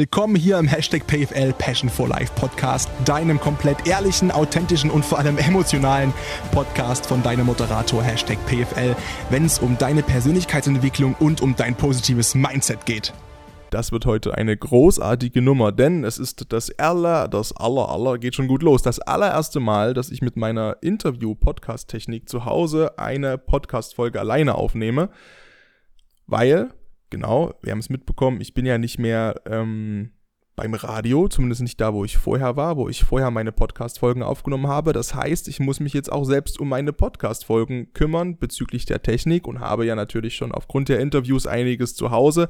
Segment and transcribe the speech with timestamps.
[0.00, 5.18] Willkommen hier im Hashtag PFL Passion for Life Podcast, deinem komplett ehrlichen, authentischen und vor
[5.18, 6.14] allem emotionalen
[6.52, 8.94] Podcast von deinem Moderator Hashtag PFL,
[9.30, 13.12] wenn es um deine Persönlichkeitsentwicklung und um dein positives Mindset geht.
[13.70, 18.36] Das wird heute eine großartige Nummer, denn es ist das aller, das aller, aller, geht
[18.36, 18.82] schon gut los.
[18.82, 25.10] Das allererste Mal, dass ich mit meiner Interview-Podcast-Technik zu Hause eine Podcast-Folge alleine aufnehme,
[26.28, 26.70] weil
[27.10, 30.10] genau, wir haben es mitbekommen, ich bin ja nicht mehr ähm,
[30.58, 34.66] beim Radio, zumindest nicht da, wo ich vorher war, wo ich vorher meine Podcast-Folgen aufgenommen
[34.66, 34.92] habe.
[34.92, 39.46] Das heißt, ich muss mich jetzt auch selbst um meine Podcast-Folgen kümmern bezüglich der Technik
[39.46, 42.48] und habe ja natürlich schon aufgrund der Interviews einiges zu Hause.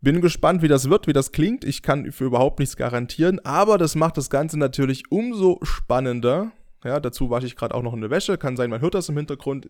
[0.00, 1.62] Bin gespannt, wie das wird, wie das klingt.
[1.64, 6.52] Ich kann für überhaupt nichts garantieren, aber das macht das Ganze natürlich umso spannender,
[6.84, 8.38] ja, dazu wasche ich gerade auch noch eine Wäsche.
[8.38, 9.68] Kann sein, man hört das im Hintergrund.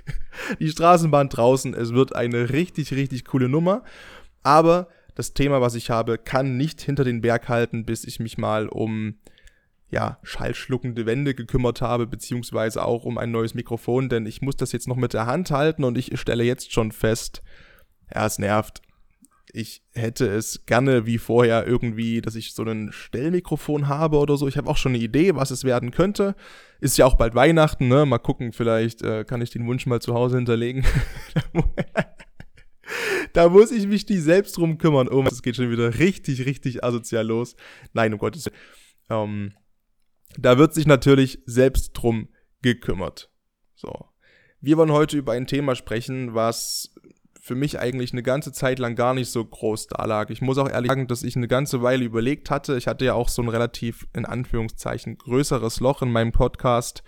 [0.60, 1.74] die Straßenbahn draußen.
[1.74, 3.84] Es wird eine richtig, richtig coole Nummer.
[4.42, 8.38] Aber das Thema, was ich habe, kann nicht hinter den Berg halten, bis ich mich
[8.38, 9.16] mal um
[9.90, 14.72] ja, schallschluckende Wände gekümmert habe, beziehungsweise auch um ein neues Mikrofon, denn ich muss das
[14.72, 17.42] jetzt noch mit der Hand halten und ich stelle jetzt schon fest,
[18.12, 18.82] ja, es nervt
[19.52, 24.48] ich hätte es gerne wie vorher irgendwie, dass ich so ein Stellmikrofon habe oder so.
[24.48, 26.34] Ich habe auch schon eine Idee, was es werden könnte.
[26.80, 28.06] Ist ja auch bald Weihnachten, ne?
[28.06, 30.84] Mal gucken, vielleicht äh, kann ich den Wunsch mal zu Hause hinterlegen.
[33.32, 35.08] da muss ich mich nicht selbst drum kümmern.
[35.08, 37.56] Oh, es geht schon wieder richtig, richtig asozial los.
[37.92, 38.56] Nein, um Gottes Willen.
[39.08, 39.52] Ähm,
[40.38, 42.28] da wird sich natürlich selbst drum
[42.62, 43.30] gekümmert.
[43.74, 44.06] So.
[44.60, 46.94] Wir wollen heute über ein Thema sprechen, was
[47.46, 50.30] für mich eigentlich eine ganze Zeit lang gar nicht so groß da lag.
[50.30, 52.76] Ich muss auch ehrlich sagen, dass ich eine ganze Weile überlegt hatte.
[52.76, 57.04] Ich hatte ja auch so ein relativ, in Anführungszeichen, größeres Loch in meinem Podcast,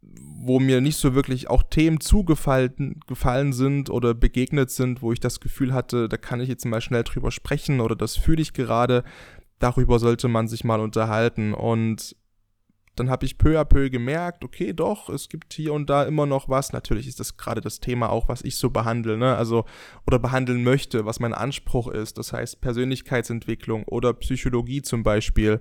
[0.00, 5.20] wo mir nicht so wirklich auch Themen zugefallen gefallen sind oder begegnet sind, wo ich
[5.20, 8.54] das Gefühl hatte, da kann ich jetzt mal schnell drüber sprechen oder das fühle ich
[8.54, 9.04] gerade.
[9.58, 11.52] Darüber sollte man sich mal unterhalten.
[11.52, 12.16] Und
[12.98, 16.26] dann habe ich peu à peu gemerkt, okay, doch, es gibt hier und da immer
[16.26, 16.72] noch was.
[16.72, 19.36] Natürlich ist das gerade das Thema auch, was ich so behandle, ne?
[19.36, 19.64] Also,
[20.06, 22.18] oder behandeln möchte, was mein Anspruch ist.
[22.18, 25.60] Das heißt Persönlichkeitsentwicklung oder Psychologie zum Beispiel.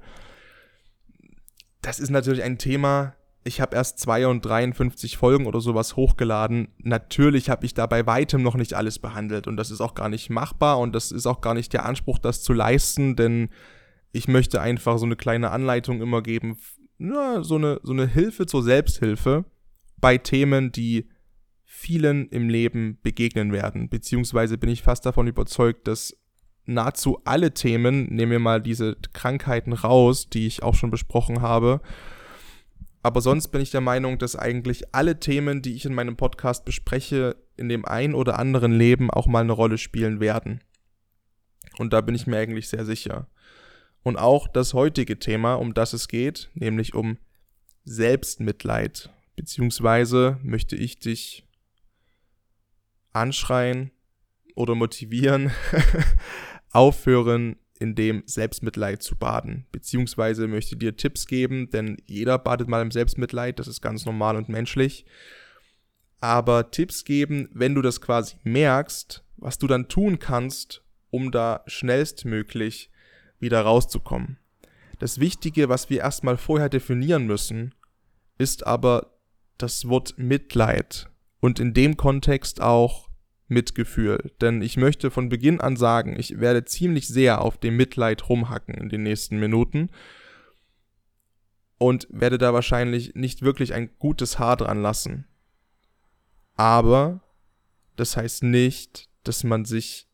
[1.82, 3.14] Das ist natürlich ein Thema.
[3.44, 6.68] Ich habe erst 52 Folgen oder sowas hochgeladen.
[6.80, 10.10] Natürlich habe ich da bei weitem noch nicht alles behandelt und das ist auch gar
[10.10, 13.50] nicht machbar und das ist auch gar nicht der Anspruch, das zu leisten, denn
[14.12, 16.58] ich möchte einfach so eine kleine Anleitung immer geben,
[16.98, 19.46] na, so, eine, so eine Hilfe zur Selbsthilfe
[19.98, 21.10] bei Themen, die
[21.64, 23.90] vielen im Leben begegnen werden.
[23.90, 26.18] Beziehungsweise bin ich fast davon überzeugt, dass
[26.66, 31.82] nahezu alle Themen, nehmen wir mal diese Krankheiten raus, die ich auch schon besprochen habe,
[33.04, 36.66] aber sonst bin ich der Meinung, dass eigentlich alle Themen, die ich in meinem Podcast
[36.66, 40.62] bespreche, in dem ein oder anderen Leben auch mal eine Rolle spielen werden.
[41.78, 43.28] Und da bin ich mir eigentlich sehr sicher
[44.08, 47.18] und auch das heutige Thema, um das es geht, nämlich um
[47.84, 49.10] Selbstmitleid.
[49.36, 51.46] Beziehungsweise möchte ich dich
[53.12, 53.92] anschreien
[54.56, 55.52] oder motivieren,
[56.72, 59.66] aufhören, in dem Selbstmitleid zu baden.
[59.74, 64.38] Beziehungsweise möchte dir Tipps geben, denn jeder badet mal im Selbstmitleid, das ist ganz normal
[64.38, 65.06] und menschlich.
[66.22, 71.62] Aber Tipps geben, wenn du das quasi merkst, was du dann tun kannst, um da
[71.68, 72.90] schnellstmöglich
[73.40, 74.38] wieder rauszukommen.
[75.00, 77.76] Das Wichtige, was wir erstmal vorher definieren müssen,
[78.38, 79.18] ist aber
[79.58, 81.10] das Wort Mitleid
[81.40, 83.10] und in dem Kontext auch
[83.48, 84.32] Mitgefühl.
[84.42, 88.76] Denn ich möchte von Beginn an sagen, ich werde ziemlich sehr auf dem Mitleid rumhacken
[88.76, 89.90] in den nächsten Minuten
[91.78, 95.28] und werde da wahrscheinlich nicht wirklich ein gutes Haar dran lassen.
[96.56, 97.22] Aber
[97.96, 100.07] das heißt nicht, dass man sich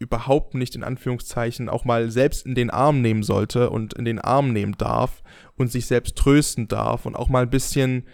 [0.00, 4.18] überhaupt nicht in Anführungszeichen auch mal selbst in den Arm nehmen sollte und in den
[4.18, 5.22] Arm nehmen darf
[5.56, 8.04] und sich selbst trösten darf und auch mal ein bisschen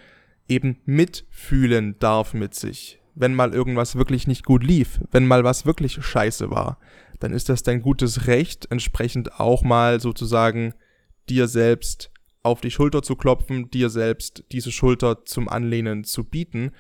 [0.49, 3.01] eben mitfühlen darf mit sich.
[3.15, 6.79] Wenn mal irgendwas wirklich nicht gut lief, wenn mal was wirklich scheiße war,
[7.21, 10.75] dann ist das dein gutes Recht, entsprechend auch mal sozusagen
[11.29, 12.11] dir selbst
[12.43, 16.73] auf die Schulter zu klopfen, dir selbst diese Schulter zum Anlehnen zu bieten.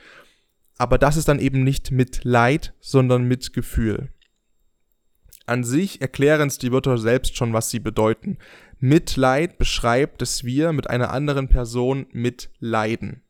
[0.79, 4.11] Aber das ist dann eben nicht mit Leid, sondern mit Gefühl.
[5.47, 8.39] An sich erklären uns die Wörter selbst schon, was sie bedeuten.
[8.81, 13.23] Mitleid beschreibt, dass wir mit einer anderen Person mitleiden.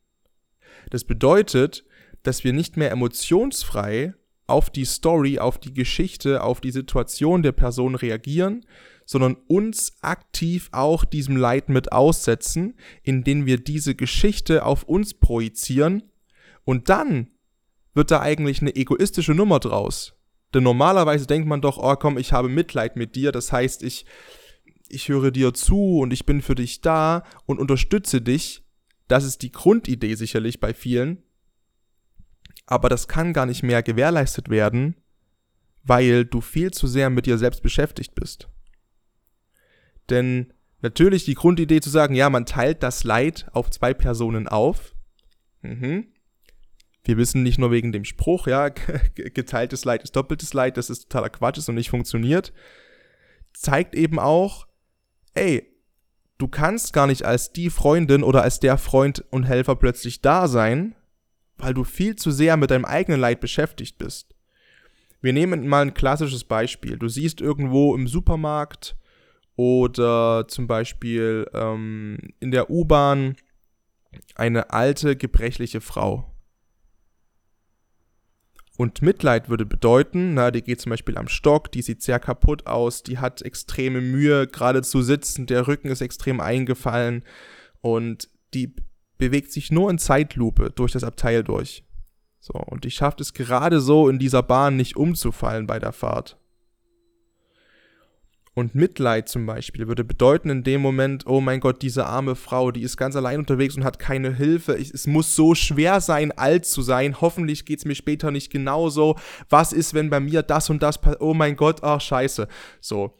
[0.89, 1.85] Das bedeutet,
[2.23, 4.15] dass wir nicht mehr emotionsfrei
[4.47, 8.65] auf die Story, auf die Geschichte, auf die Situation der Person reagieren,
[9.05, 16.03] sondern uns aktiv auch diesem Leid mit aussetzen, indem wir diese Geschichte auf uns projizieren
[16.65, 17.29] und dann
[17.93, 20.16] wird da eigentlich eine egoistische Nummer draus
[20.53, 24.05] Denn normalerweise denkt man doch, oh komm, ich habe Mitleid mit dir, das heißt, ich,
[24.87, 28.63] ich höre dir zu und ich bin für dich da und unterstütze dich.
[29.07, 31.23] Das ist die Grundidee sicherlich bei vielen.
[32.65, 34.95] Aber das kann gar nicht mehr gewährleistet werden,
[35.83, 38.49] weil du viel zu sehr mit dir selbst beschäftigt bist.
[40.09, 44.95] Denn natürlich die Grundidee zu sagen, ja, man teilt das Leid auf zwei Personen auf.
[45.61, 46.07] Mhm.
[47.07, 48.69] Wir wissen nicht nur wegen dem Spruch, ja,
[49.15, 52.51] geteiltes Leid ist doppeltes Leid, das ist totaler Quatsch ist und nicht funktioniert.
[53.53, 54.67] Zeigt eben auch,
[55.33, 55.65] ey,
[56.37, 60.49] du kannst gar nicht als die Freundin oder als der Freund und Helfer plötzlich da
[60.49, 60.95] sein,
[61.57, 64.35] weil du viel zu sehr mit deinem eigenen Leid beschäftigt bist.
[65.21, 66.97] Wir nehmen mal ein klassisches Beispiel.
[66.97, 68.97] Du siehst irgendwo im Supermarkt
[69.55, 73.37] oder zum Beispiel ähm, in der U-Bahn
[74.35, 76.36] eine alte, gebrechliche Frau.
[78.77, 82.67] Und Mitleid würde bedeuten, na, die geht zum Beispiel am Stock, die sieht sehr kaputt
[82.67, 87.23] aus, die hat extreme Mühe, gerade zu sitzen, der Rücken ist extrem eingefallen
[87.81, 88.75] und die
[89.17, 91.83] bewegt sich nur in Zeitlupe durch das Abteil durch.
[92.39, 96.37] So, und die schafft es gerade so in dieser Bahn nicht umzufallen bei der Fahrt.
[98.57, 102.71] Und Mitleid zum Beispiel würde bedeuten in dem Moment, oh mein Gott, diese arme Frau,
[102.71, 104.77] die ist ganz allein unterwegs und hat keine Hilfe.
[104.77, 107.21] Ich, es muss so schwer sein, alt zu sein.
[107.21, 109.15] Hoffentlich geht es mir später nicht genauso.
[109.47, 111.21] Was ist, wenn bei mir das und das passiert?
[111.21, 112.47] Oh mein Gott, ach scheiße.
[112.81, 113.15] So.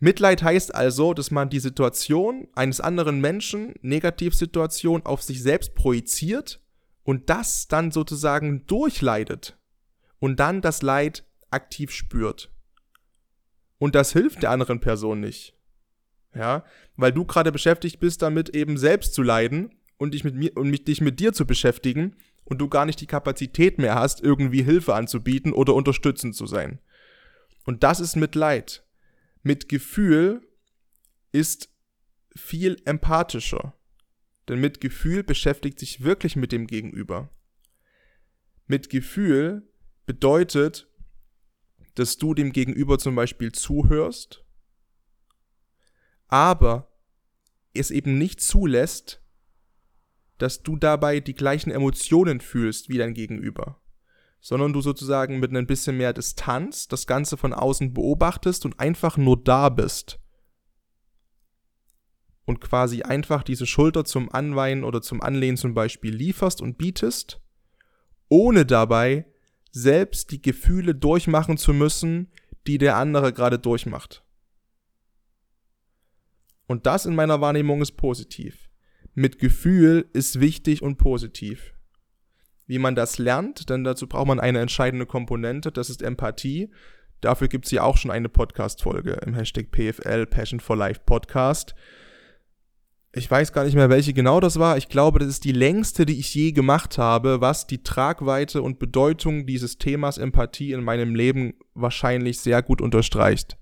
[0.00, 6.62] Mitleid heißt also, dass man die Situation eines anderen Menschen, Negativsituation, auf sich selbst projiziert
[7.02, 9.58] und das dann sozusagen durchleidet
[10.18, 12.50] und dann das Leid aktiv spürt.
[13.78, 15.54] Und das hilft der anderen Person nicht.
[16.34, 16.64] Ja,
[16.96, 20.70] weil du gerade beschäftigt bist, damit eben selbst zu leiden und dich mit mir und
[20.70, 24.62] mich, dich mit dir zu beschäftigen und du gar nicht die Kapazität mehr hast, irgendwie
[24.62, 26.80] Hilfe anzubieten oder unterstützend zu sein.
[27.64, 28.84] Und das ist Mitleid.
[29.42, 30.42] Mit Gefühl
[31.32, 31.70] ist
[32.34, 33.74] viel empathischer.
[34.48, 37.30] Denn mit Gefühl beschäftigt sich wirklich mit dem Gegenüber.
[38.66, 39.68] Mit Gefühl
[40.06, 40.87] bedeutet,
[41.98, 44.44] dass du dem Gegenüber zum Beispiel zuhörst,
[46.28, 46.92] aber
[47.74, 49.22] es eben nicht zulässt,
[50.38, 53.80] dass du dabei die gleichen Emotionen fühlst wie dein Gegenüber,
[54.40, 59.16] sondern du sozusagen mit ein bisschen mehr Distanz das Ganze von außen beobachtest und einfach
[59.16, 60.20] nur da bist.
[62.44, 67.40] Und quasi einfach diese Schulter zum Anweinen oder zum Anlehnen zum Beispiel lieferst und bietest,
[68.28, 69.26] ohne dabei
[69.70, 72.28] selbst die Gefühle durchmachen zu müssen,
[72.66, 74.24] die der andere gerade durchmacht.
[76.66, 78.68] Und das in meiner Wahrnehmung ist positiv.
[79.14, 81.74] Mit Gefühl ist wichtig und positiv.
[82.66, 86.70] Wie man das lernt, denn dazu braucht man eine entscheidende Komponente, das ist Empathie.
[87.22, 91.74] Dafür gibt es ja auch schon eine Podcast-Folge im Hashtag PFL Passion for Life Podcast
[93.12, 94.76] ich weiß gar nicht mehr, welche genau das war.
[94.76, 98.78] Ich glaube, das ist die längste, die ich je gemacht habe, was die Tragweite und
[98.78, 103.56] Bedeutung dieses Themas Empathie in meinem Leben wahrscheinlich sehr gut unterstreicht.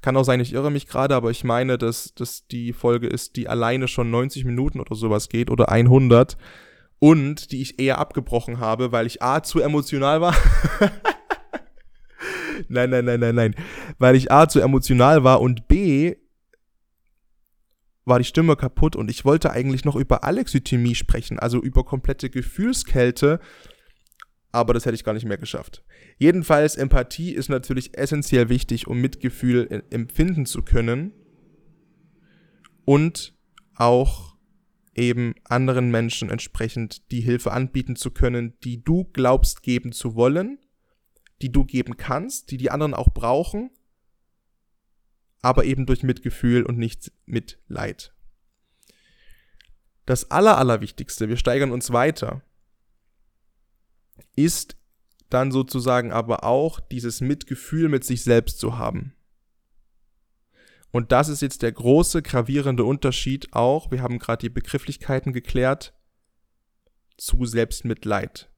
[0.00, 3.36] Kann auch sein, ich irre mich gerade, aber ich meine, dass das die Folge ist,
[3.36, 6.36] die alleine schon 90 Minuten oder sowas geht oder 100
[7.00, 10.36] und die ich eher abgebrochen habe, weil ich A zu emotional war.
[12.68, 13.54] nein, nein, nein, nein, nein.
[13.98, 16.14] Weil ich A zu emotional war und B
[18.04, 22.30] war die Stimme kaputt und ich wollte eigentlich noch über Alexithymie sprechen, also über komplette
[22.30, 23.40] Gefühlskälte,
[24.52, 25.84] aber das hätte ich gar nicht mehr geschafft.
[26.18, 31.12] Jedenfalls, Empathie ist natürlich essentiell wichtig, um Mitgefühl empfinden zu können
[32.84, 33.34] und
[33.74, 34.36] auch
[34.94, 40.58] eben anderen Menschen entsprechend die Hilfe anbieten zu können, die du glaubst geben zu wollen,
[41.42, 43.70] die du geben kannst, die die anderen auch brauchen
[45.44, 48.14] aber eben durch Mitgefühl und nicht mit Leid.
[50.06, 52.42] Das Aller, Allerwichtigste, wir steigern uns weiter,
[54.36, 54.76] ist
[55.28, 59.14] dann sozusagen aber auch dieses Mitgefühl mit sich selbst zu haben.
[60.90, 65.92] Und das ist jetzt der große, gravierende Unterschied auch, wir haben gerade die Begrifflichkeiten geklärt,
[67.18, 68.50] zu Selbstmitleid.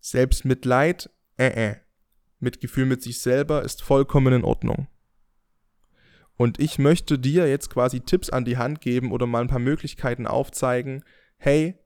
[0.00, 1.76] Selbstmitleid, äh, äh,
[2.40, 4.88] Mitgefühl mit sich selber ist vollkommen in Ordnung.
[6.36, 9.58] Und ich möchte dir jetzt quasi Tipps an die Hand geben oder mal ein paar
[9.58, 11.04] Möglichkeiten aufzeigen.
[11.36, 11.76] Hey,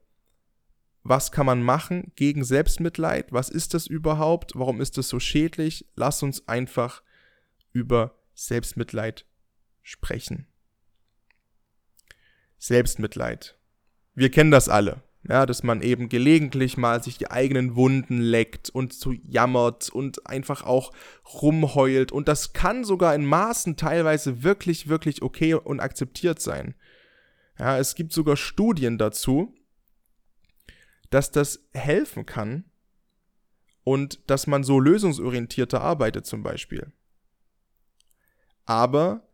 [1.01, 3.33] was kann man machen gegen Selbstmitleid?
[3.33, 4.51] Was ist das überhaupt?
[4.55, 5.87] Warum ist das so schädlich?
[5.95, 7.01] Lass uns einfach
[7.71, 9.25] über Selbstmitleid
[9.81, 10.47] sprechen.
[12.57, 13.57] Selbstmitleid.
[14.13, 15.03] Wir kennen das alle.
[15.27, 20.27] Ja, dass man eben gelegentlich mal sich die eigenen Wunden leckt und zu jammert und
[20.27, 20.91] einfach auch
[21.41, 22.11] rumheult.
[22.11, 26.75] Und das kann sogar in Maßen teilweise wirklich, wirklich okay und akzeptiert sein.
[27.57, 29.55] Ja, es gibt sogar Studien dazu,
[31.09, 32.65] dass das helfen kann
[33.83, 36.91] und dass man so lösungsorientierter arbeitet zum Beispiel.
[38.65, 39.27] Aber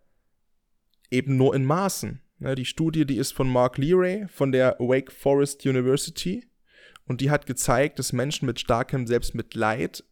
[1.09, 2.21] eben nur in Maßen.
[2.39, 6.47] Ja, die Studie, die ist von Mark Leary von der Wake Forest University
[7.05, 10.05] und die hat gezeigt, dass Menschen mit starkem Selbstmitleid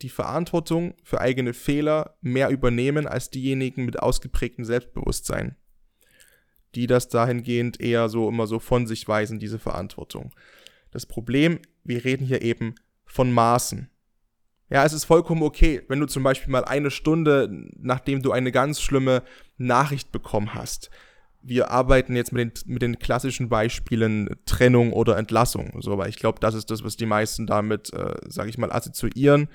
[0.00, 5.56] die Verantwortung für eigene Fehler mehr übernehmen als diejenigen mit ausgeprägtem Selbstbewusstsein,
[6.76, 10.32] die das dahingehend eher so immer so von sich weisen, diese Verantwortung.
[10.92, 13.88] Das Problem, wir reden hier eben von Maßen.
[14.70, 18.52] Ja, es ist vollkommen okay, wenn du zum Beispiel mal eine Stunde, nachdem du eine
[18.52, 19.22] ganz schlimme
[19.58, 20.90] Nachricht bekommen hast,
[21.42, 25.80] wir arbeiten jetzt mit den, mit den klassischen Beispielen Trennung oder Entlassung.
[25.80, 28.72] So, weil ich glaube, das ist das, was die meisten damit, äh, sage ich mal,
[28.72, 29.48] assoziieren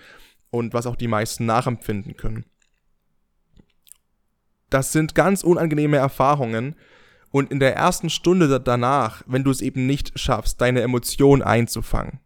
[0.50, 2.46] und was auch die meisten nachempfinden können.
[4.70, 6.76] Das sind ganz unangenehme Erfahrungen.
[7.30, 12.20] Und in der ersten Stunde danach, wenn du es eben nicht schaffst, deine Emotionen einzufangen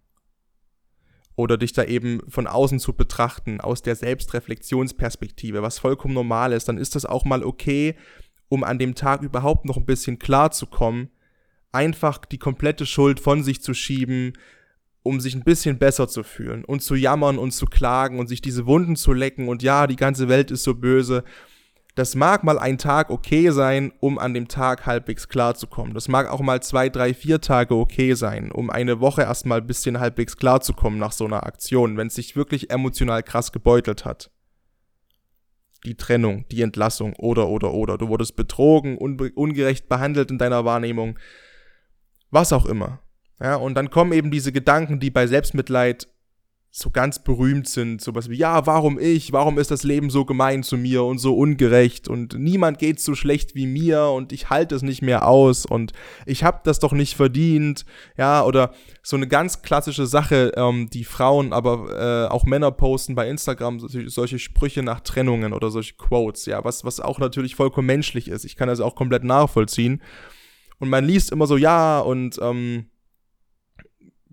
[1.35, 6.67] oder dich da eben von außen zu betrachten, aus der Selbstreflexionsperspektive, was vollkommen normal ist,
[6.67, 7.95] dann ist das auch mal okay,
[8.51, 11.09] um an dem Tag überhaupt noch ein bisschen klar zu kommen,
[11.71, 14.33] einfach die komplette Schuld von sich zu schieben,
[15.03, 18.41] um sich ein bisschen besser zu fühlen und zu jammern und zu klagen und sich
[18.41, 21.23] diese Wunden zu lecken und ja, die ganze Welt ist so böse.
[21.95, 25.93] Das mag mal ein Tag okay sein, um an dem Tag halbwegs klar zu kommen.
[25.93, 29.67] Das mag auch mal zwei, drei, vier Tage okay sein, um eine Woche erstmal ein
[29.67, 33.53] bisschen halbwegs klar zu kommen nach so einer Aktion, wenn es sich wirklich emotional krass
[33.53, 34.29] gebeutelt hat
[35.85, 37.97] die Trennung, die Entlassung oder, oder, oder.
[37.97, 41.17] Du wurdest betrogen, ungerecht behandelt in deiner Wahrnehmung.
[42.29, 42.99] Was auch immer.
[43.39, 46.07] Ja, und dann kommen eben diese Gedanken, die bei Selbstmitleid
[46.73, 50.63] so ganz berühmt sind, sowas wie, ja, warum ich, warum ist das Leben so gemein
[50.63, 52.07] zu mir und so ungerecht?
[52.07, 55.91] Und niemand geht so schlecht wie mir und ich halte es nicht mehr aus und
[56.25, 57.85] ich habe das doch nicht verdient,
[58.17, 58.73] ja, oder
[59.03, 63.79] so eine ganz klassische Sache, ähm, die Frauen, aber äh, auch Männer posten bei Instagram
[63.79, 68.45] solche, Sprüche nach Trennungen oder solche Quotes, ja, was, was auch natürlich vollkommen menschlich ist,
[68.45, 70.01] ich kann das auch komplett nachvollziehen.
[70.79, 72.85] Und man liest immer so, ja, und ähm,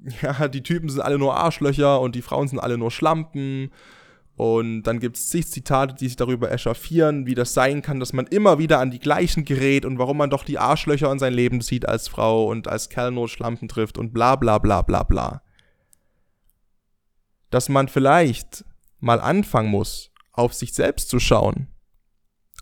[0.23, 3.71] ja, die Typen sind alle nur Arschlöcher und die Frauen sind alle nur Schlampen.
[4.38, 8.12] Und dann gibt es zig Zitate, die sich darüber echauffieren, wie das sein kann, dass
[8.12, 11.35] man immer wieder an die gleichen gerät und warum man doch die Arschlöcher in sein
[11.35, 15.02] Leben sieht als Frau und als Kerl nur Schlampen trifft und bla bla bla bla
[15.02, 15.43] bla.
[17.50, 18.64] Dass man vielleicht
[19.00, 21.67] mal anfangen muss, auf sich selbst zu schauen.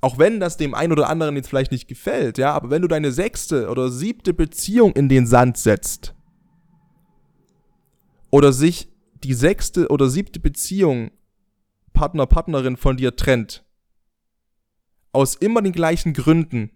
[0.01, 2.89] Auch wenn das dem einen oder anderen jetzt vielleicht nicht gefällt, ja, aber wenn du
[2.89, 6.16] deine sechste oder siebte Beziehung in den Sand setzt,
[8.31, 11.11] oder sich die sechste oder siebte Beziehung
[11.93, 13.65] Partner, Partnerin von dir trennt,
[15.13, 16.71] aus immer den gleichen Gründen,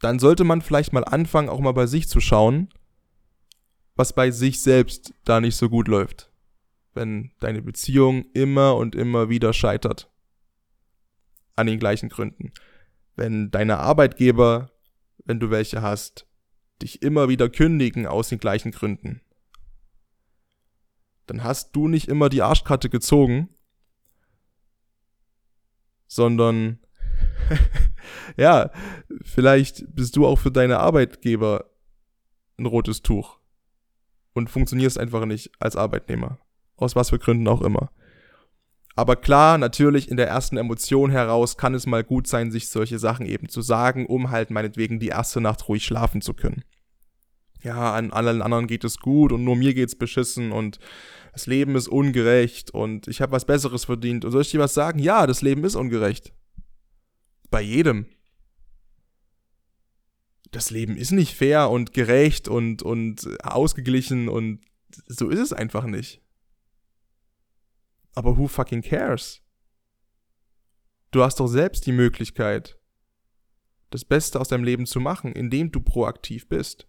[0.00, 2.68] dann sollte man vielleicht mal anfangen, auch mal bei sich zu schauen,
[3.96, 6.30] was bei sich selbst da nicht so gut läuft.
[6.94, 10.10] Wenn deine Beziehung immer und immer wieder scheitert.
[11.56, 12.52] An den gleichen Gründen.
[13.16, 14.70] Wenn deine Arbeitgeber,
[15.24, 16.27] wenn du welche hast,
[16.82, 19.20] dich immer wieder kündigen aus den gleichen Gründen,
[21.26, 23.48] dann hast du nicht immer die Arschkarte gezogen,
[26.06, 26.78] sondern
[28.36, 28.70] ja,
[29.22, 31.70] vielleicht bist du auch für deine Arbeitgeber
[32.58, 33.38] ein rotes Tuch
[34.32, 36.38] und funktionierst einfach nicht als Arbeitnehmer.
[36.76, 37.90] Aus was für Gründen auch immer.
[38.98, 42.98] Aber klar, natürlich in der ersten Emotion heraus kann es mal gut sein, sich solche
[42.98, 46.64] Sachen eben zu sagen, um halt meinetwegen die erste Nacht ruhig schlafen zu können.
[47.62, 50.80] Ja, an allen anderen geht es gut und nur mir geht's beschissen und
[51.32, 54.24] das Leben ist ungerecht und ich habe was Besseres verdient.
[54.24, 54.98] Und soll ich dir was sagen?
[54.98, 56.32] Ja, das Leben ist ungerecht.
[57.52, 58.06] Bei jedem.
[60.50, 64.60] Das Leben ist nicht fair und gerecht und, und ausgeglichen und
[65.06, 66.20] so ist es einfach nicht.
[68.14, 69.42] Aber who fucking cares?
[71.10, 72.78] Du hast doch selbst die Möglichkeit,
[73.90, 76.86] das Beste aus deinem Leben zu machen, indem du proaktiv bist.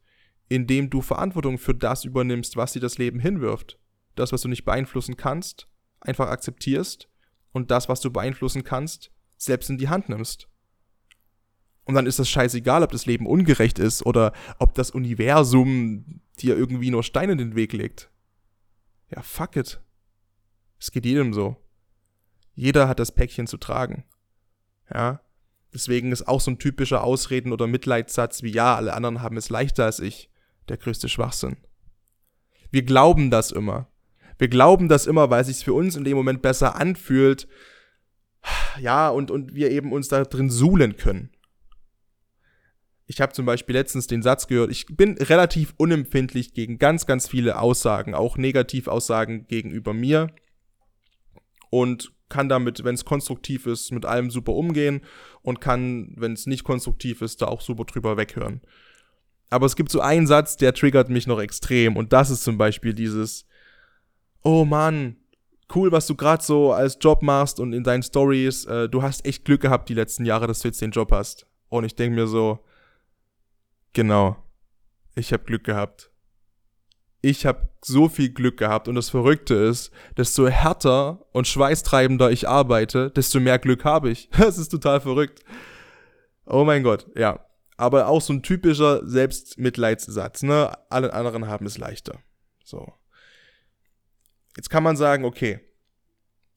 [0.49, 3.79] Indem du Verantwortung für das übernimmst, was dir das Leben hinwirft.
[4.15, 5.67] Das, was du nicht beeinflussen kannst,
[6.01, 7.07] einfach akzeptierst
[7.51, 10.49] und das, was du beeinflussen kannst, selbst in die Hand nimmst.
[11.85, 16.57] Und dann ist das scheißegal, ob das Leben ungerecht ist oder ob das Universum dir
[16.57, 18.11] irgendwie nur Steine in den Weg legt.
[19.09, 19.81] Ja, fuck it.
[20.79, 21.57] Es geht jedem so.
[22.55, 24.03] Jeder hat das Päckchen zu tragen.
[24.93, 25.21] Ja.
[25.73, 29.49] Deswegen ist auch so ein typischer Ausreden- oder Mitleidssatz wie ja, alle anderen haben es
[29.49, 30.29] leichter als ich,
[30.67, 31.57] der größte Schwachsinn.
[32.71, 33.87] Wir glauben das immer.
[34.39, 37.47] Wir glauben das immer, weil es sich für uns in dem Moment besser anfühlt.
[38.79, 41.29] Ja, und, und wir eben uns da drin suhlen können.
[43.05, 47.27] Ich habe zum Beispiel letztens den Satz gehört, ich bin relativ unempfindlich gegen ganz, ganz
[47.27, 50.29] viele Aussagen, auch Negativaussagen gegenüber mir.
[51.69, 55.01] Und kann damit, wenn es konstruktiv ist, mit allem super umgehen
[55.41, 58.61] und kann, wenn es nicht konstruktiv ist, da auch super drüber weghören.
[59.49, 62.57] Aber es gibt so einen Satz, der triggert mich noch extrem und das ist zum
[62.57, 63.47] Beispiel dieses,
[64.43, 65.17] oh Mann,
[65.73, 69.25] cool, was du gerade so als Job machst und in deinen Stories, äh, du hast
[69.25, 71.47] echt Glück gehabt die letzten Jahre, dass du jetzt den Job hast.
[71.69, 72.59] Und ich denke mir so,
[73.93, 74.37] genau,
[75.15, 76.11] ich habe Glück gehabt
[77.21, 82.47] ich habe so viel Glück gehabt und das Verrückte ist, desto härter und schweißtreibender ich
[82.47, 84.29] arbeite, desto mehr Glück habe ich.
[84.37, 85.43] Das ist total verrückt.
[86.45, 87.45] Oh mein Gott, ja.
[87.77, 90.71] Aber auch so ein typischer Selbstmitleidssatz, ne?
[90.89, 92.19] Alle anderen haben es leichter.
[92.63, 92.93] So.
[94.57, 95.61] Jetzt kann man sagen, okay,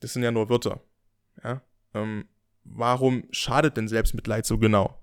[0.00, 0.80] das sind ja nur Wörter.
[1.44, 1.62] Ja?
[1.94, 2.28] Ähm,
[2.64, 5.01] warum schadet denn Selbstmitleid so genau?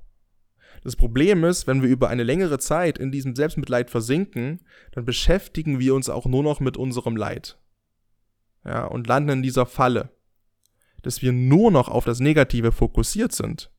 [0.84, 5.80] Das Problem ist, wenn wir über eine längere Zeit in diesem Selbstmitleid versinken, dann beschäftigen
[5.80, 7.58] wir uns auch nur noch mit unserem Leid.
[8.66, 10.10] Ja, und landen in dieser Falle,
[11.02, 13.72] dass wir nur noch auf das Negative fokussiert sind.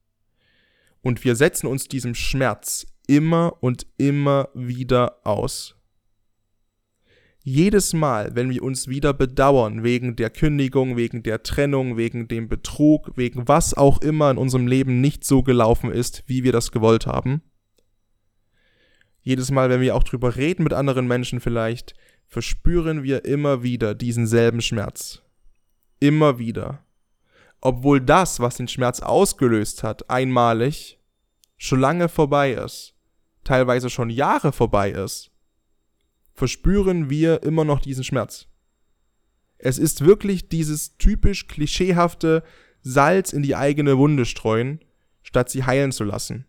[1.03, 5.80] Und wir setzen uns diesem Schmerz immer und immer wieder aus.
[7.43, 12.49] Jedes Mal, wenn wir uns wieder bedauern wegen der Kündigung, wegen der Trennung, wegen dem
[12.49, 16.71] Betrug, wegen was auch immer in unserem Leben nicht so gelaufen ist, wie wir das
[16.71, 17.43] gewollt haben,
[19.23, 21.95] jedes Mal, wenn wir auch drüber reden mit anderen Menschen vielleicht,
[22.27, 25.23] verspüren wir immer wieder diesen selben Schmerz.
[25.99, 26.85] Immer wieder.
[27.61, 30.99] Obwohl das, was den Schmerz ausgelöst hat, einmalig,
[31.59, 32.95] schon lange vorbei ist,
[33.45, 35.31] teilweise schon Jahre vorbei ist
[36.41, 38.47] verspüren wir immer noch diesen Schmerz.
[39.59, 42.43] Es ist wirklich dieses typisch klischeehafte
[42.81, 44.81] Salz in die eigene Wunde streuen,
[45.23, 46.47] statt sie heilen zu lassen.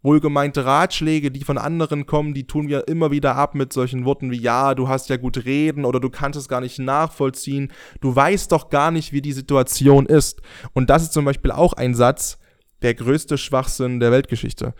[0.00, 4.30] Wohlgemeinte Ratschläge, die von anderen kommen, die tun wir immer wieder ab mit solchen Worten
[4.30, 8.16] wie ja, du hast ja gut reden oder du kannst es gar nicht nachvollziehen, du
[8.16, 10.40] weißt doch gar nicht, wie die Situation ist.
[10.72, 12.38] Und das ist zum Beispiel auch ein Satz,
[12.80, 14.72] der größte Schwachsinn der Weltgeschichte.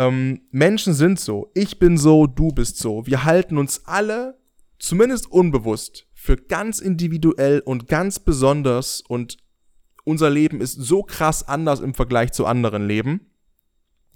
[0.00, 1.50] Ähm, Menschen sind so.
[1.52, 3.06] Ich bin so, du bist so.
[3.06, 4.38] Wir halten uns alle,
[4.78, 9.36] zumindest unbewusst, für ganz individuell und ganz besonders und
[10.04, 13.26] unser Leben ist so krass anders im Vergleich zu anderen Leben.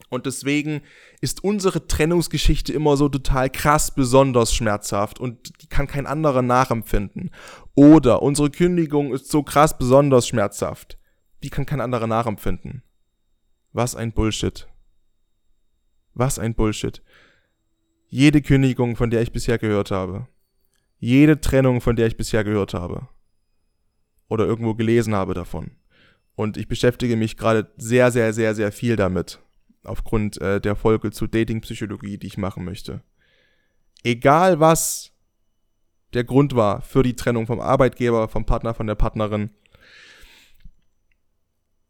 [0.09, 0.81] Und deswegen
[1.21, 7.31] ist unsere Trennungsgeschichte immer so total krass besonders schmerzhaft und die kann kein anderer nachempfinden.
[7.75, 10.99] Oder unsere Kündigung ist so krass besonders schmerzhaft.
[11.43, 12.83] Die kann kein anderer nachempfinden.
[13.73, 14.67] Was ein Bullshit.
[16.15, 17.03] Was ein Bullshit.
[18.09, 20.29] Jede Kündigung, von der ich bisher gehört habe.
[20.99, 23.09] Jede Trennung, von der ich bisher gehört habe.
[24.29, 25.73] Oder irgendwo gelesen habe davon.
[26.37, 29.41] Und ich beschäftige mich gerade sehr, sehr, sehr, sehr viel damit.
[29.85, 33.03] Aufgrund äh, der Folge zu Datingpsychologie, die ich machen möchte.
[34.03, 35.13] Egal was
[36.15, 39.51] der Grund war für die Trennung vom Arbeitgeber, vom Partner, von der Partnerin,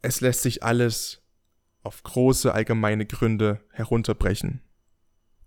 [0.02, 1.22] es lässt sich alles
[1.84, 4.60] auf große allgemeine Gründe herunterbrechen.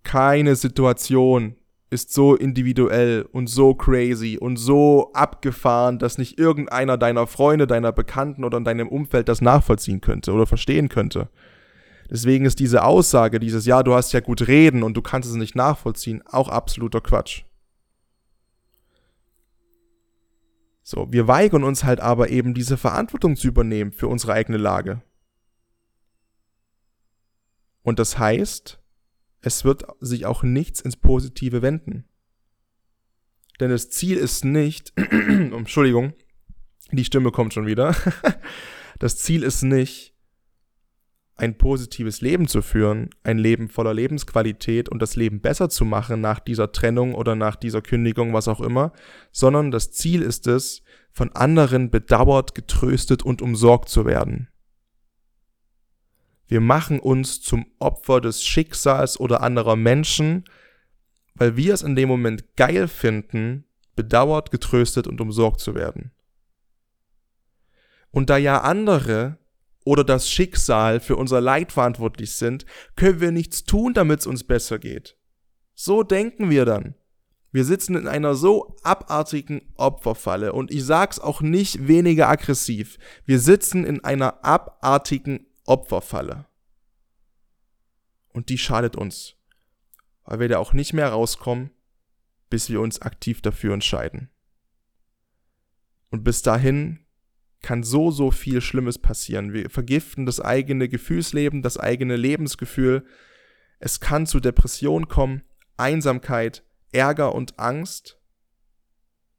[0.03, 1.55] Keine Situation
[1.89, 7.91] ist so individuell und so crazy und so abgefahren, dass nicht irgendeiner deiner Freunde, deiner
[7.91, 11.29] Bekannten oder in deinem Umfeld das nachvollziehen könnte oder verstehen könnte.
[12.09, 15.35] Deswegen ist diese Aussage, dieses Ja, du hast ja gut reden und du kannst es
[15.35, 17.43] nicht nachvollziehen, auch absoluter Quatsch.
[20.83, 25.01] So, wir weigern uns halt aber eben diese Verantwortung zu übernehmen für unsere eigene Lage.
[27.87, 28.81] Und das heißt,
[29.39, 32.03] es wird sich auch nichts ins Positive wenden.
[33.61, 36.11] Denn das Ziel ist nicht, Entschuldigung,
[36.91, 37.95] die Stimme kommt schon wieder.
[38.99, 40.13] das Ziel ist nicht,
[41.37, 46.19] ein positives Leben zu führen, ein Leben voller Lebensqualität und das Leben besser zu machen
[46.19, 48.91] nach dieser Trennung oder nach dieser Kündigung, was auch immer,
[49.31, 54.49] sondern das Ziel ist es, von anderen bedauert, getröstet und umsorgt zu werden.
[56.47, 60.45] Wir machen uns zum Opfer des Schicksals oder anderer Menschen,
[61.35, 66.11] weil wir es in dem Moment geil finden, bedauert, getröstet und umsorgt zu werden.
[68.11, 69.37] Und da ja andere
[69.83, 74.43] oder das Schicksal für unser Leid verantwortlich sind, können wir nichts tun, damit es uns
[74.43, 75.17] besser geht.
[75.75, 76.95] So denken wir dann.
[77.51, 82.97] Wir sitzen in einer so abartigen Opferfalle und ich sag's auch nicht weniger aggressiv.
[83.25, 86.45] Wir sitzen in einer abartigen Opferfalle.
[88.29, 89.35] Und die schadet uns,
[90.23, 91.71] weil wir da auch nicht mehr rauskommen,
[92.49, 94.29] bis wir uns aktiv dafür entscheiden.
[96.09, 97.05] Und bis dahin
[97.61, 99.53] kann so, so viel Schlimmes passieren.
[99.53, 103.05] Wir vergiften das eigene Gefühlsleben, das eigene Lebensgefühl.
[103.79, 105.43] Es kann zu Depression kommen,
[105.75, 108.16] Einsamkeit, Ärger und Angst.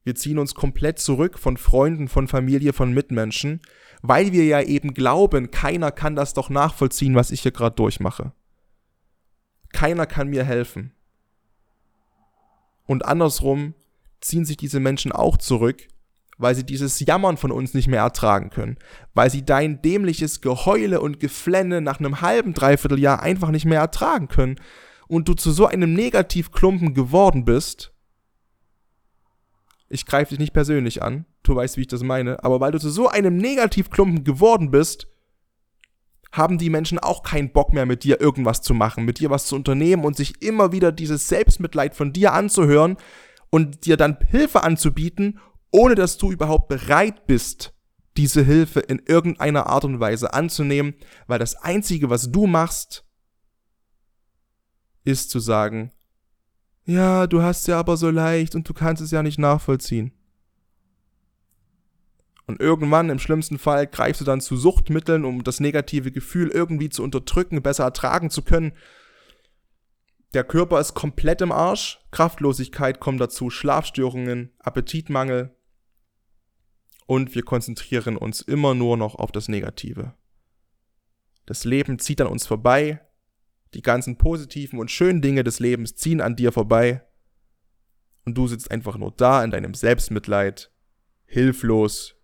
[0.09, 3.61] Wir ziehen uns komplett zurück von Freunden, von Familie, von Mitmenschen,
[4.01, 8.33] weil wir ja eben glauben, keiner kann das doch nachvollziehen, was ich hier gerade durchmache.
[9.71, 10.95] Keiner kann mir helfen.
[12.87, 13.75] Und andersrum
[14.23, 15.87] ziehen sich diese Menschen auch zurück,
[16.39, 18.79] weil sie dieses Jammern von uns nicht mehr ertragen können,
[19.13, 23.81] weil sie dein dämliches Geheule und Geflenne nach einem halben, dreiviertel Jahr einfach nicht mehr
[23.81, 24.57] ertragen können
[25.07, 27.93] und du zu so einem Negativklumpen geworden bist,
[29.89, 32.79] ich greife dich nicht persönlich an, du weißt, wie ich das meine, aber weil du
[32.79, 35.09] zu so einem Negativklumpen geworden bist,
[36.31, 39.47] haben die Menschen auch keinen Bock mehr mit dir irgendwas zu machen, mit dir was
[39.47, 42.99] zu unternehmen und sich immer wieder dieses Selbstmitleid von dir anzuhören
[43.49, 47.75] und dir dann Hilfe anzubieten ohne dass du überhaupt bereit bist,
[48.17, 50.95] diese Hilfe in irgendeiner Art und Weise anzunehmen,
[51.27, 53.05] weil das Einzige, was du machst,
[55.05, 55.93] ist zu sagen,
[56.89, 60.13] ja, du hast ja aber so leicht und du kannst es ja nicht nachvollziehen.
[62.47, 66.89] Und irgendwann, im schlimmsten Fall, greifst du dann zu Suchtmitteln, um das negative Gefühl irgendwie
[66.89, 68.73] zu unterdrücken, besser ertragen zu können.
[70.33, 75.55] Der Körper ist komplett im Arsch, Kraftlosigkeit kommt dazu, Schlafstörungen, Appetitmangel,
[77.05, 80.15] und wir konzentrieren uns immer nur noch auf das Negative.
[81.45, 83.01] Das Leben zieht an uns vorbei,
[83.75, 87.07] die ganzen positiven und schönen Dinge des Lebens ziehen an dir vorbei
[88.25, 90.73] und du sitzt einfach nur da in deinem Selbstmitleid,
[91.27, 92.17] hilflos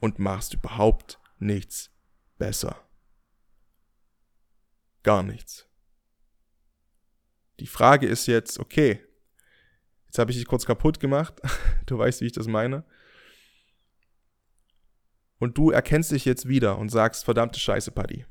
[0.00, 1.90] und machst überhaupt nichts
[2.38, 2.76] besser.
[5.02, 5.68] Gar nichts.
[7.60, 9.00] Die Frage ist jetzt, okay,
[10.06, 11.40] jetzt habe ich dich kurz kaputt gemacht,
[11.86, 12.84] du weißt, wie ich das meine
[15.38, 18.24] und du erkennst dich jetzt wieder und sagst, verdammte Scheiße, Paddy.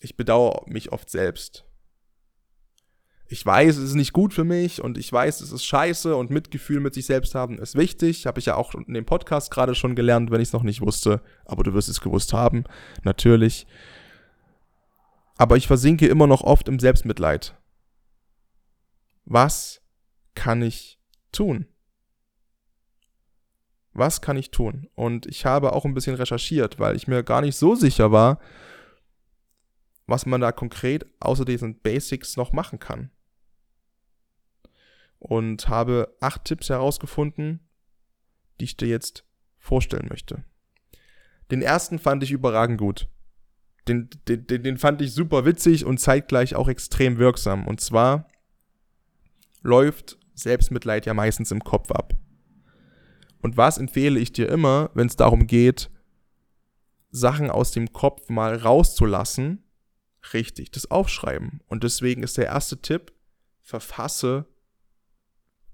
[0.00, 1.64] Ich bedauere mich oft selbst.
[3.28, 6.30] Ich weiß, es ist nicht gut für mich und ich weiß, es ist scheiße und
[6.30, 8.26] Mitgefühl mit sich selbst haben ist wichtig.
[8.26, 10.80] Habe ich ja auch in dem Podcast gerade schon gelernt, wenn ich es noch nicht
[10.80, 11.22] wusste.
[11.44, 12.64] Aber du wirst es gewusst haben,
[13.04, 13.68] natürlich.
[15.36, 17.56] Aber ich versinke immer noch oft im Selbstmitleid.
[19.26, 19.80] Was
[20.34, 20.98] kann ich
[21.30, 21.66] tun?
[23.92, 24.88] was kann ich tun?
[24.94, 28.38] Und ich habe auch ein bisschen recherchiert, weil ich mir gar nicht so sicher war,
[30.10, 33.10] was man da konkret außer diesen Basics noch machen kann.
[35.18, 37.60] Und habe acht Tipps herausgefunden,
[38.58, 39.24] die ich dir jetzt
[39.58, 40.44] vorstellen möchte.
[41.50, 43.08] Den ersten fand ich überragend gut.
[43.86, 47.66] Den, den, den fand ich super witzig und zeitgleich auch extrem wirksam.
[47.66, 48.28] Und zwar
[49.62, 52.14] läuft Selbstmitleid ja meistens im Kopf ab.
[53.42, 55.90] Und was empfehle ich dir immer, wenn es darum geht,
[57.10, 59.62] Sachen aus dem Kopf mal rauszulassen?
[60.32, 61.62] Richtig, das Aufschreiben.
[61.66, 63.12] Und deswegen ist der erste Tipp,
[63.62, 64.46] verfasse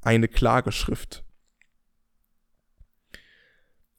[0.03, 1.25] eine Klageschrift.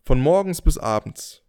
[0.04, 1.44] Von morgens bis abends.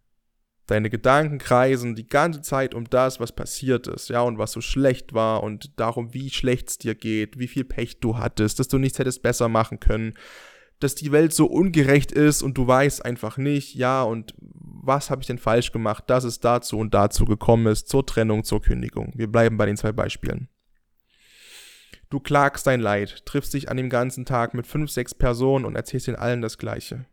[0.66, 4.61] Deine Gedanken kreisen die ganze Zeit um das, was passiert ist, ja, und was so
[4.61, 8.68] schlecht war und darum, wie schlecht es dir geht, wie viel Pech du hattest, dass
[8.68, 10.12] du nichts hättest besser machen können,
[10.80, 15.20] dass die Welt so ungerecht ist und du weißt einfach nicht, ja, und was habe
[15.20, 19.12] ich denn falsch gemacht, dass es dazu und dazu gekommen ist, zur Trennung, zur Kündigung.
[19.16, 20.48] Wir bleiben bei den zwei Beispielen.
[22.10, 25.76] Du klagst dein Leid, triffst dich an dem ganzen Tag mit fünf, sechs Personen und
[25.76, 27.06] erzählst ihnen allen das Gleiche.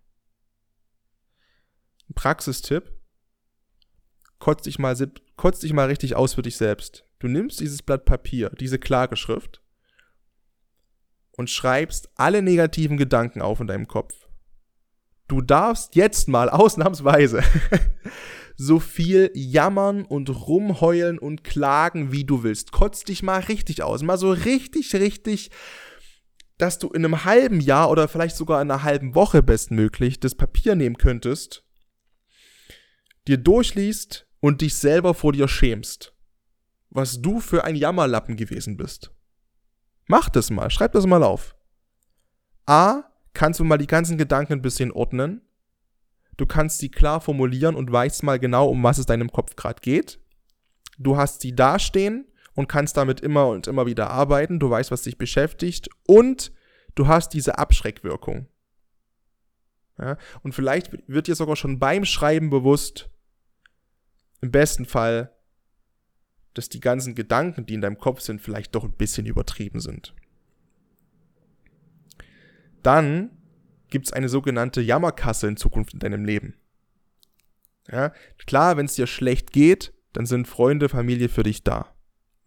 [2.13, 2.91] Praxistipp.
[4.39, 4.95] Kotz dich, mal,
[5.37, 7.03] kotz dich mal richtig aus für dich selbst.
[7.19, 9.61] Du nimmst dieses Blatt Papier, diese Klageschrift
[11.37, 14.13] und schreibst alle negativen Gedanken auf in deinem Kopf.
[15.27, 17.43] Du darfst jetzt mal ausnahmsweise
[18.57, 22.71] so viel jammern und rumheulen und klagen, wie du willst.
[22.71, 24.01] Kotz dich mal richtig aus.
[24.01, 25.51] Mal so richtig, richtig,
[26.57, 30.35] dass du in einem halben Jahr oder vielleicht sogar in einer halben Woche bestmöglich das
[30.35, 31.65] Papier nehmen könntest,
[33.27, 36.13] dir durchliest und dich selber vor dir schämst.
[36.89, 39.14] Was du für ein Jammerlappen gewesen bist.
[40.07, 41.55] Mach das mal, schreib das mal auf.
[42.65, 45.41] A, kannst du mal die ganzen Gedanken ein bisschen ordnen.
[46.37, 49.81] Du kannst sie klar formulieren und weißt mal genau, um was es deinem Kopf gerade
[49.81, 50.19] geht.
[50.97, 54.59] Du hast sie dastehen und kannst damit immer und immer wieder arbeiten.
[54.59, 55.89] Du weißt, was dich beschäftigt.
[56.07, 56.51] Und
[56.95, 58.47] du hast diese Abschreckwirkung.
[59.99, 60.17] Ja?
[60.43, 63.09] Und vielleicht wird dir sogar schon beim Schreiben bewusst,
[64.41, 65.34] im besten Fall,
[66.55, 70.15] dass die ganzen Gedanken, die in deinem Kopf sind, vielleicht doch ein bisschen übertrieben sind.
[72.81, 73.29] Dann
[73.89, 76.55] gibt es eine sogenannte Jammerkasse in Zukunft in deinem Leben.
[77.91, 78.13] Ja,
[78.47, 81.93] klar, wenn es dir schlecht geht, dann sind Freunde, Familie für dich da.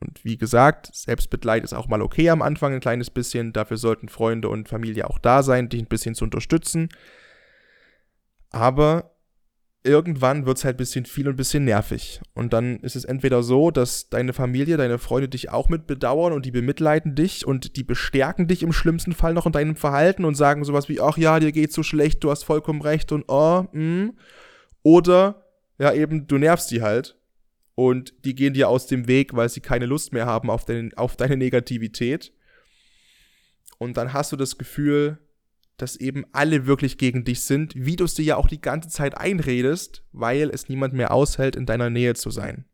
[0.01, 3.53] Und wie gesagt, Selbstmitleid ist auch mal okay am Anfang ein kleines bisschen.
[3.53, 6.89] Dafür sollten Freunde und Familie auch da sein, dich ein bisschen zu unterstützen.
[8.51, 9.17] Aber
[9.89, 12.21] irgendwann wird es halt ein bisschen viel und ein bisschen nervig.
[12.35, 16.33] Und dann ist es entweder so, dass deine Familie, deine Freunde dich auch mit bedauern
[16.33, 20.25] und die bemitleiden dich und die bestärken dich im schlimmsten Fall noch in deinem Verhalten
[20.25, 23.25] und sagen sowas wie, ach ja, dir geht's so schlecht, du hast vollkommen recht und
[23.29, 24.11] oh, mh.
[24.83, 25.47] Oder,
[25.79, 27.19] ja eben, du nervst die halt
[27.75, 30.93] und die gehen dir aus dem Weg, weil sie keine Lust mehr haben auf, den,
[30.95, 32.33] auf deine Negativität.
[33.79, 35.19] Und dann hast du das Gefühl,
[35.79, 38.89] dass eben alle wirklich gegen dich sind, wie du es dir ja auch die ganze
[38.89, 42.67] Zeit einredest, weil es niemand mehr aushält, in deiner Nähe zu sein.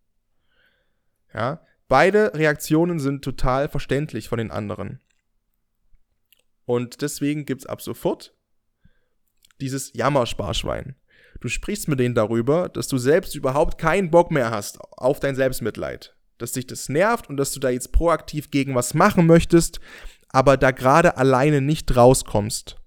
[1.33, 5.01] Ja, beide Reaktionen sind total verständlich von den anderen.
[6.64, 8.35] Und deswegen gibt es ab sofort
[9.61, 10.97] dieses Jammersparschwein.
[11.40, 15.37] Du sprichst mit denen darüber, dass du selbst überhaupt keinen Bock mehr hast auf dein
[15.37, 16.17] Selbstmitleid.
[16.38, 19.79] Dass dich das nervt und dass du da jetzt proaktiv gegen was machen möchtest,
[20.31, 22.81] aber da gerade alleine nicht rauskommst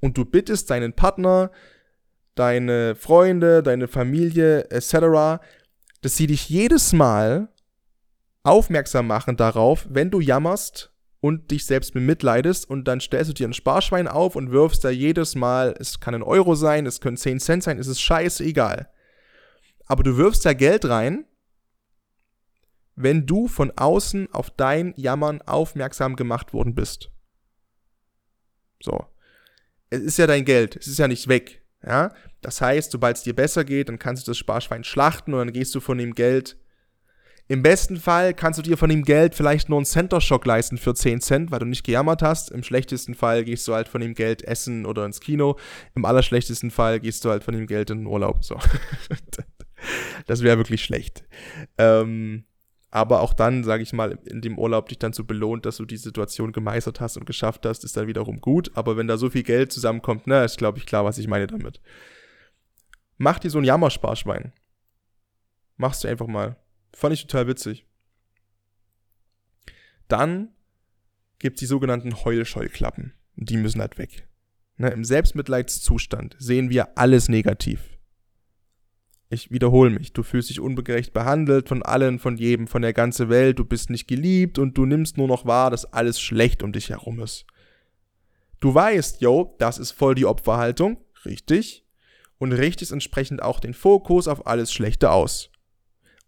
[0.00, 1.50] und du bittest deinen Partner,
[2.34, 5.42] deine Freunde, deine Familie etc.,
[6.00, 7.48] dass sie dich jedes Mal
[8.44, 13.48] aufmerksam machen darauf, wenn du jammerst und dich selbst bemitleidest und dann stellst du dir
[13.48, 17.16] ein Sparschwein auf und wirfst da jedes Mal, es kann ein Euro sein, es können
[17.16, 18.88] 10 Cent sein, es ist scheißegal.
[19.86, 21.24] Aber du wirfst da Geld rein,
[22.94, 27.10] wenn du von außen auf dein Jammern aufmerksam gemacht worden bist.
[28.80, 29.06] So
[29.90, 31.62] es ist ja dein Geld, es ist ja nicht weg.
[31.84, 32.12] Ja?
[32.40, 35.52] Das heißt, sobald es dir besser geht, dann kannst du das Sparschwein schlachten und dann
[35.52, 36.56] gehst du von dem Geld.
[37.50, 40.76] Im besten Fall kannst du dir von dem Geld vielleicht nur einen Center Shock leisten
[40.76, 42.50] für 10 Cent, weil du nicht gejammert hast.
[42.50, 45.56] Im schlechtesten Fall gehst du halt von dem Geld essen oder ins Kino.
[45.94, 48.44] Im allerschlechtesten Fall gehst du halt von dem Geld in den Urlaub.
[48.44, 48.58] So.
[50.26, 51.24] das wäre wirklich schlecht.
[51.78, 52.44] Ähm,
[52.90, 55.84] aber auch dann, sage ich mal, in dem Urlaub dich dann so belohnt, dass du
[55.84, 58.70] die Situation gemeistert hast und geschafft hast, ist dann wiederum gut.
[58.74, 61.46] Aber wenn da so viel Geld zusammenkommt, na, ist glaube ich klar, was ich meine
[61.46, 61.80] damit.
[63.18, 64.52] Mach dir so ein Jammersparschwein.
[65.76, 66.56] Machst du einfach mal.
[66.94, 67.86] Fand ich total witzig.
[70.08, 70.54] Dann
[71.38, 73.12] gibt's die sogenannten Heulscheuklappen.
[73.36, 74.26] Die müssen halt weg.
[74.76, 77.97] Ne, Im Selbstmitleidszustand sehen wir alles negativ
[79.30, 83.28] ich wiederhole mich, du fühlst dich unbegerecht behandelt von allen, von jedem, von der ganzen
[83.28, 86.72] Welt, du bist nicht geliebt und du nimmst nur noch wahr, dass alles schlecht um
[86.72, 87.46] dich herum ist.
[88.60, 91.84] Du weißt, yo, das ist voll die Opferhaltung, richtig,
[92.38, 95.50] und richtest entsprechend auch den Fokus auf alles Schlechte aus.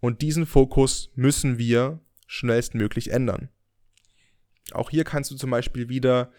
[0.01, 3.49] Und diesen Fokus müssen wir schnellstmöglich ändern.
[4.73, 6.33] Auch hier kannst du zum Beispiel wieder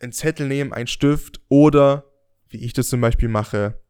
[0.00, 2.04] einen Zettel nehmen, einen Stift oder,
[2.48, 3.80] wie ich das zum Beispiel mache,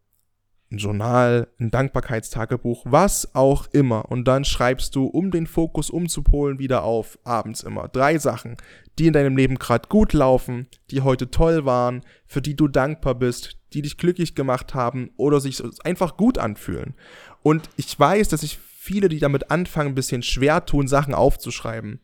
[0.71, 4.11] ein Journal, ein Dankbarkeitstagebuch, was auch immer.
[4.11, 7.89] Und dann schreibst du, um den Fokus umzupolen, wieder auf, abends immer.
[7.89, 8.57] Drei Sachen,
[8.99, 13.15] die in deinem Leben gerade gut laufen, die heute toll waren, für die du dankbar
[13.15, 16.95] bist, die dich glücklich gemacht haben oder sich einfach gut anfühlen.
[17.43, 22.01] Und ich weiß, dass sich viele, die damit anfangen, ein bisschen schwer tun, Sachen aufzuschreiben.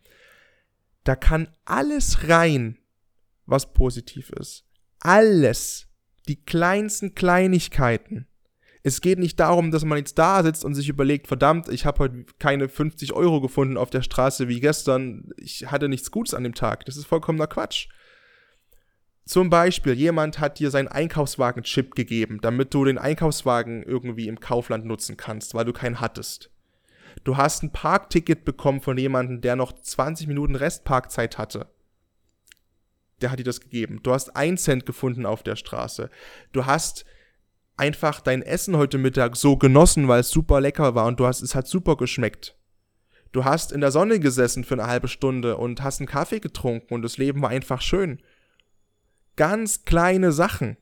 [1.05, 2.79] Da kann alles rein,
[3.44, 4.64] was positiv ist.
[5.00, 5.88] Alles.
[6.29, 8.27] Die kleinsten Kleinigkeiten
[8.87, 12.01] es geht nicht darum, dass man jetzt da sitzt und sich überlegt, verdammt, ich habe
[12.01, 16.44] heute keine 50 Euro gefunden auf der Straße wie gestern, ich hatte nichts Gutes an
[16.44, 16.85] dem Tag.
[16.85, 17.88] Das ist vollkommener Quatsch.
[19.25, 24.85] Zum Beispiel, jemand hat dir seinen Einkaufswagen-Chip gegeben, damit du den Einkaufswagen irgendwie im Kaufland
[24.85, 26.51] nutzen kannst, weil du keinen hattest.
[27.25, 31.68] Du hast ein Parkticket bekommen von jemandem, der noch 20 Minuten Restparkzeit hatte.
[33.23, 34.01] Der hat dir das gegeben.
[34.03, 36.11] Du hast einen Cent gefunden auf der Straße.
[36.53, 37.07] Du hast
[37.76, 41.42] einfach dein Essen heute Mittag so genossen, weil es super lecker war und du hast,
[41.42, 42.56] es hat super geschmeckt.
[43.32, 46.94] Du hast in der Sonne gesessen für eine halbe Stunde und hast einen Kaffee getrunken
[46.94, 48.22] und das Leben war einfach schön.
[49.37, 50.76] Ganz kleine Sachen.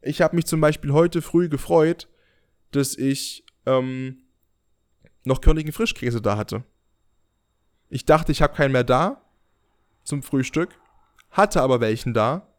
[0.00, 2.08] Ich habe mich zum Beispiel heute früh gefreut,
[2.70, 4.22] dass ich ähm,
[5.24, 6.64] noch körnigen Frischkäse da hatte.
[7.90, 9.20] Ich dachte, ich habe keinen mehr da
[10.02, 10.70] zum Frühstück,
[11.30, 12.49] hatte aber welchen da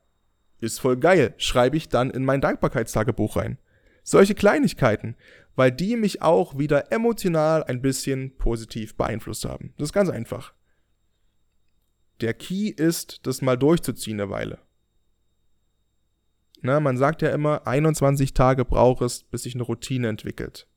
[0.61, 1.33] ist voll geil.
[1.37, 3.57] Schreibe ich dann in mein Dankbarkeitstagebuch rein.
[4.03, 5.15] Solche Kleinigkeiten,
[5.55, 9.73] weil die mich auch wieder emotional ein bisschen positiv beeinflusst haben.
[9.77, 10.53] Das ist ganz einfach.
[12.21, 14.59] Der Key ist, das mal durchzuziehen eine Weile.
[16.61, 20.67] Na, man sagt ja immer, 21 Tage braucht es, bis sich eine Routine entwickelt.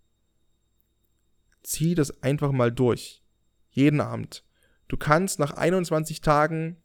[1.62, 3.23] Zieh das einfach mal durch.
[3.70, 4.44] Jeden Abend.
[4.88, 6.83] Du kannst nach 21 Tagen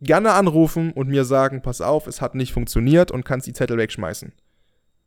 [0.00, 3.76] gerne anrufen und mir sagen, pass auf, es hat nicht funktioniert und kannst die Zettel
[3.76, 4.32] wegschmeißen.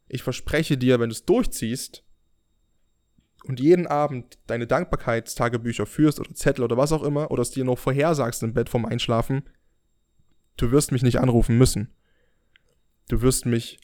[0.08, 2.04] Ich verspreche dir, wenn du es durchziehst
[3.46, 7.66] und jeden Abend deine Dankbarkeitstagebücher führst oder Zettel oder was auch immer oder es dir
[7.66, 9.50] noch vorhersagst im Bett vorm Einschlafen,
[10.58, 11.94] du wirst mich nicht anrufen müssen.
[13.10, 13.80] Du wirst mich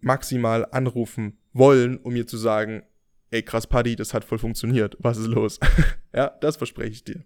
[0.00, 2.84] maximal anrufen wollen, um mir zu sagen,
[3.30, 5.58] ey krass Paddy, das hat voll funktioniert, was ist los?
[6.14, 7.24] ja, das verspreche ich dir.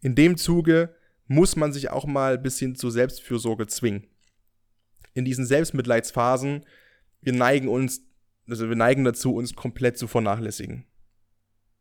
[0.00, 0.94] In dem Zuge
[1.30, 4.08] muss man sich auch mal ein bisschen zur Selbstfürsorge zwingen.
[5.14, 6.66] In diesen Selbstmitleidsphasen,
[7.20, 8.02] wir neigen uns,
[8.48, 10.86] also wir neigen dazu, uns komplett zu vernachlässigen.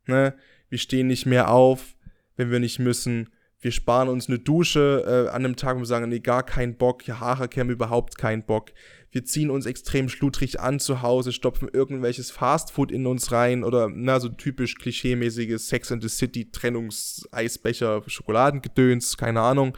[0.06, 0.36] Ne?
[0.70, 1.96] Wir stehen nicht mehr auf,
[2.36, 3.34] wenn wir nicht müssen.
[3.62, 6.78] Wir sparen uns eine Dusche äh, an einem Tag, wo wir sagen, nee, gar keinen
[6.78, 8.72] Bock, ja, Haare kämen überhaupt keinen Bock.
[9.12, 13.90] Wir ziehen uns extrem schludrig an zu Hause, stopfen irgendwelches Fastfood in uns rein oder,
[13.92, 19.78] na, so typisch klischeemäßiges Sex and the City, Trennungseisbecher, Schokoladengedöns, keine Ahnung.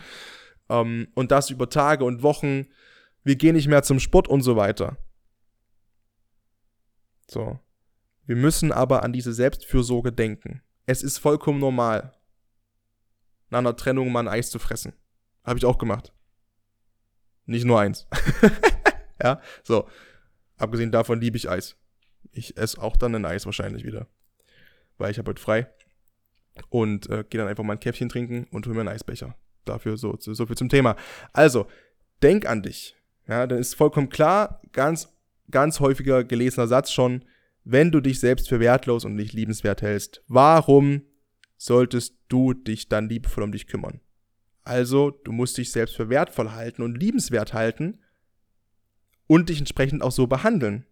[0.69, 2.67] Ähm, und das über Tage und Wochen.
[3.23, 4.97] Wir gehen nicht mehr zum Sport und so weiter.
[7.27, 7.59] So.
[8.25, 10.61] Wir müssen aber an diese Selbstfürsorge denken.
[10.85, 12.13] Es ist vollkommen normal,
[13.51, 14.93] nach einer Trennung mal ein Eis zu fressen.
[15.43, 16.13] Habe ich auch gemacht.
[17.45, 18.07] Nicht nur eins.
[19.21, 19.87] ja, so.
[20.57, 21.75] Abgesehen davon liebe ich Eis.
[22.31, 24.07] Ich esse auch dann ein Eis wahrscheinlich wieder.
[24.97, 25.67] Weil ich habe heute frei.
[26.69, 29.35] Und äh, gehe dann einfach mal ein Käffchen trinken und hole mir einen Eisbecher.
[29.65, 30.95] Dafür so, so viel zum Thema.
[31.33, 31.67] Also,
[32.21, 32.95] denk an dich.
[33.27, 35.15] Ja, dann ist vollkommen klar, ganz,
[35.49, 37.25] ganz häufiger gelesener Satz schon,
[37.63, 41.03] wenn du dich selbst für wertlos und nicht liebenswert hältst, warum
[41.57, 44.01] solltest du dich dann liebevoll um dich kümmern?
[44.63, 47.99] Also, du musst dich selbst für wertvoll halten und liebenswert halten
[49.27, 50.85] und dich entsprechend auch so behandeln.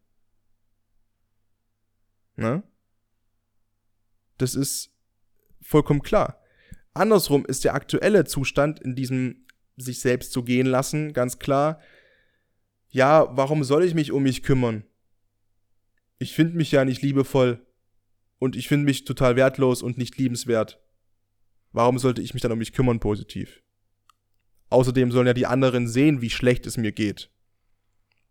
[2.36, 2.64] Ne?
[4.38, 4.92] Das ist
[5.62, 6.42] vollkommen klar.
[6.94, 9.46] Andersrum ist der aktuelle Zustand in diesem
[9.78, 11.80] sich selbst zu gehen lassen ganz klar.
[12.90, 14.84] Ja, warum soll ich mich um mich kümmern?
[16.18, 17.66] Ich finde mich ja nicht liebevoll
[18.40, 20.82] und ich finde mich total wertlos und nicht liebenswert.
[21.72, 23.62] Warum sollte ich mich dann um mich kümmern positiv?
[24.70, 27.32] Außerdem sollen ja die anderen sehen, wie schlecht es mir geht.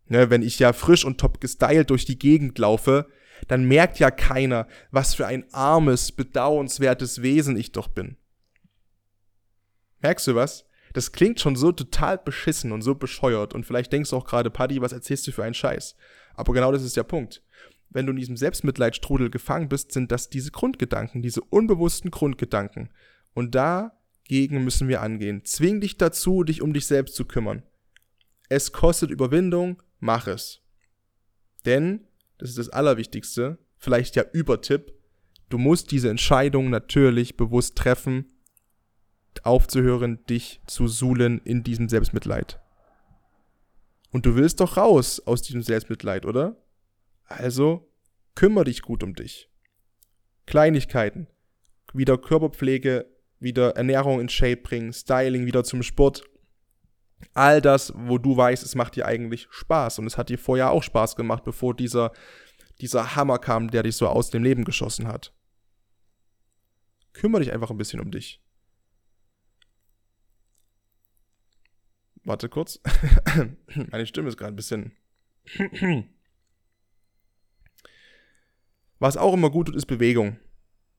[0.06, 3.08] Ne, wenn ich ja frisch und top gestylt durch die Gegend laufe,
[3.46, 8.16] dann merkt ja keiner, was für ein armes, bedauernswertes Wesen ich doch bin.
[10.00, 10.64] Merkst du was?
[10.94, 14.50] Das klingt schon so total beschissen und so bescheuert und vielleicht denkst du auch gerade,
[14.50, 15.96] Paddy, was erzählst du für einen Scheiß?
[16.34, 17.42] Aber genau das ist der Punkt.
[17.90, 22.90] Wenn du in diesem Selbstmitleidstrudel gefangen bist, sind das diese Grundgedanken, diese unbewussten Grundgedanken.
[23.34, 25.44] Und dagegen müssen wir angehen.
[25.44, 27.62] Zwing dich dazu, dich um dich selbst zu kümmern.
[28.48, 30.62] Es kostet Überwindung, mach es.
[31.66, 32.06] Denn,
[32.38, 34.94] das ist das Allerwichtigste, vielleicht ja Übertipp,
[35.48, 38.26] du musst diese Entscheidung natürlich bewusst treffen,
[39.42, 42.60] aufzuhören, dich zu suhlen in diesem Selbstmitleid.
[44.10, 46.56] Und du willst doch raus aus diesem Selbstmitleid, oder?
[47.24, 47.92] Also,
[48.34, 49.50] kümmere dich gut um dich.
[50.46, 51.26] Kleinigkeiten.
[51.92, 53.06] Wieder Körperpflege,
[53.40, 56.24] wieder Ernährung in Shape bringen, Styling, wieder zum Sport.
[57.34, 59.98] All das, wo du weißt, es macht dir eigentlich Spaß.
[59.98, 62.12] Und es hat dir vorher auch Spaß gemacht, bevor dieser,
[62.80, 65.32] dieser Hammer kam, der dich so aus dem Leben geschossen hat.
[67.12, 68.40] Kümmere dich einfach ein bisschen um dich.
[72.24, 72.80] Warte kurz.
[73.90, 74.92] Meine Stimme ist gerade ein bisschen.
[78.98, 80.38] Was auch immer gut tut, ist Bewegung.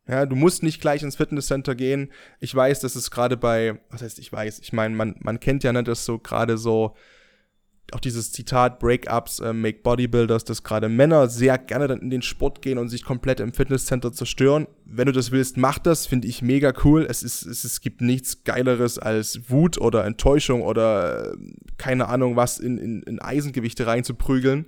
[0.10, 2.12] Ja, du musst nicht gleich ins Fitnesscenter gehen.
[2.40, 5.64] Ich weiß, dass es gerade bei, was heißt ich weiß, ich meine, man, man kennt
[5.64, 6.96] ja, ne, dass so gerade so,
[7.92, 12.24] auch dieses Zitat Breakups äh, make Bodybuilders, dass gerade Männer sehr gerne dann in den
[12.24, 14.68] Sport gehen und sich komplett im Fitnesscenter zerstören.
[14.84, 17.06] Wenn du das willst, mach das, finde ich mega cool.
[17.08, 21.38] Es, ist, es, es gibt nichts Geileres als Wut oder Enttäuschung oder äh,
[21.78, 24.66] keine Ahnung was in, in, in Eisengewichte reinzuprügeln.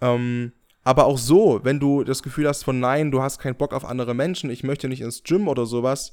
[0.00, 0.52] Ähm,
[0.84, 3.84] aber auch so, wenn du das Gefühl hast von nein, du hast keinen Bock auf
[3.84, 6.12] andere Menschen, ich möchte nicht ins Gym oder sowas,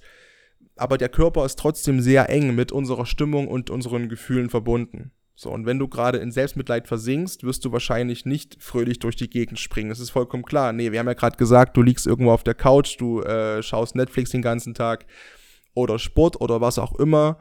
[0.78, 5.12] aber der Körper ist trotzdem sehr eng mit unserer Stimmung und unseren Gefühlen verbunden.
[5.36, 9.30] So, und wenn du gerade in Selbstmitleid versinkst, wirst du wahrscheinlich nicht fröhlich durch die
[9.30, 9.90] Gegend springen.
[9.90, 10.72] Das ist vollkommen klar.
[10.72, 13.96] Nee, wir haben ja gerade gesagt, du liegst irgendwo auf der Couch, du äh, schaust
[13.96, 15.06] Netflix den ganzen Tag
[15.74, 17.40] oder Sport oder was auch immer,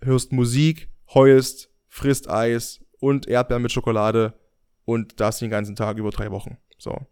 [0.00, 4.34] hörst Musik, heulst, frisst Eis und Erdbeeren mit Schokolade
[4.90, 6.58] und das den ganzen Tag über drei Wochen.
[6.76, 7.06] So.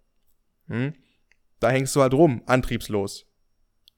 [0.67, 0.95] Hm?
[1.61, 3.25] Da hängst du halt rum, antriebslos.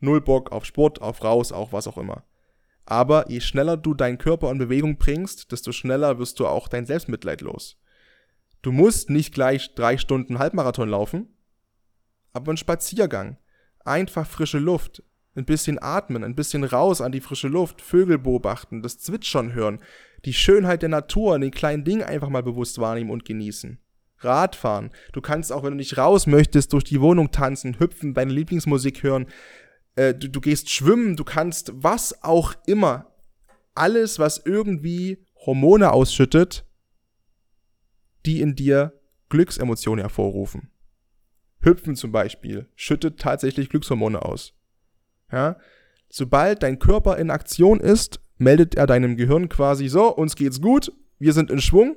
[0.01, 2.25] Null Bock auf Sport, auf raus, auch was auch immer.
[2.85, 6.85] Aber je schneller du deinen Körper in Bewegung bringst, desto schneller wirst du auch dein
[6.85, 7.81] Selbstmitleid los.
[8.61, 11.35] Du musst nicht gleich drei Stunden Halbmarathon laufen,
[12.35, 13.39] aber ein Spaziergang,
[13.83, 15.03] einfach frische Luft,
[15.35, 19.81] ein bisschen atmen, ein bisschen raus an die frische Luft, Vögel beobachten, das Zwitschern hören,
[20.25, 23.79] die Schönheit der Natur, den kleinen Dingen einfach mal bewusst wahrnehmen und genießen.
[24.19, 24.91] Radfahren.
[25.13, 29.03] Du kannst auch, wenn du nicht raus möchtest, durch die Wohnung tanzen, hüpfen, deine Lieblingsmusik
[29.03, 29.27] hören.
[29.97, 33.07] Äh, du, du gehst schwimmen, du kannst was auch immer.
[33.75, 36.67] Alles, was irgendwie Hormone ausschüttet,
[38.27, 39.01] die in dir
[39.31, 40.71] Glücksemotionen hervorrufen.
[41.61, 44.55] Hüpfen zum Beispiel schüttet tatsächlich Glückshormone aus.
[45.33, 45.57] Ja?
[46.09, 50.93] Sobald dein Körper in Aktion ist, meldet er deinem Gehirn quasi so, uns geht's gut,
[51.19, 51.97] wir sind in Schwung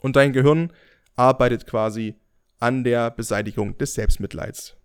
[0.00, 0.72] und dein Gehirn
[1.14, 2.16] arbeitet quasi
[2.58, 4.76] an der Beseitigung des Selbstmitleids.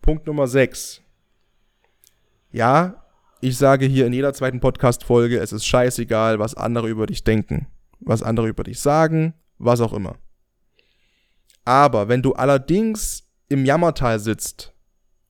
[0.00, 1.02] Punkt Nummer 6.
[2.52, 3.04] Ja,
[3.40, 7.66] ich sage hier in jeder zweiten Podcast-Folge, es ist scheißegal, was andere über dich denken,
[7.98, 10.16] was andere über dich sagen, was auch immer.
[11.64, 14.72] Aber wenn du allerdings im Jammertal sitzt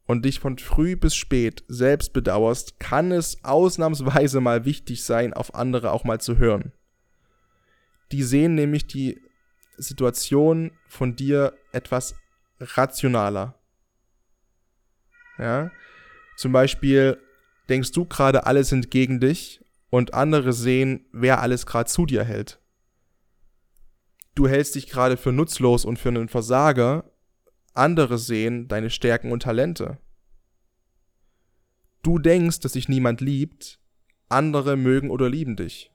[0.06, 5.54] und dich von früh bis spät selbst bedauerst, kann es ausnahmsweise mal wichtig sein, auf
[5.54, 6.72] andere auch mal zu hören.
[8.12, 9.20] Die sehen nämlich die
[9.76, 12.14] Situation von dir etwas
[12.60, 13.58] rationaler.
[15.38, 15.70] Ja?
[16.36, 17.18] Zum Beispiel
[17.68, 22.24] denkst du gerade, alle sind gegen dich und andere sehen, wer alles gerade zu dir
[22.24, 22.60] hält.
[24.34, 27.10] Du hältst dich gerade für nutzlos und für einen Versager
[27.76, 29.98] andere sehen deine Stärken und Talente.
[32.02, 33.80] Du denkst, dass dich niemand liebt,
[34.28, 35.90] andere mögen oder lieben dich.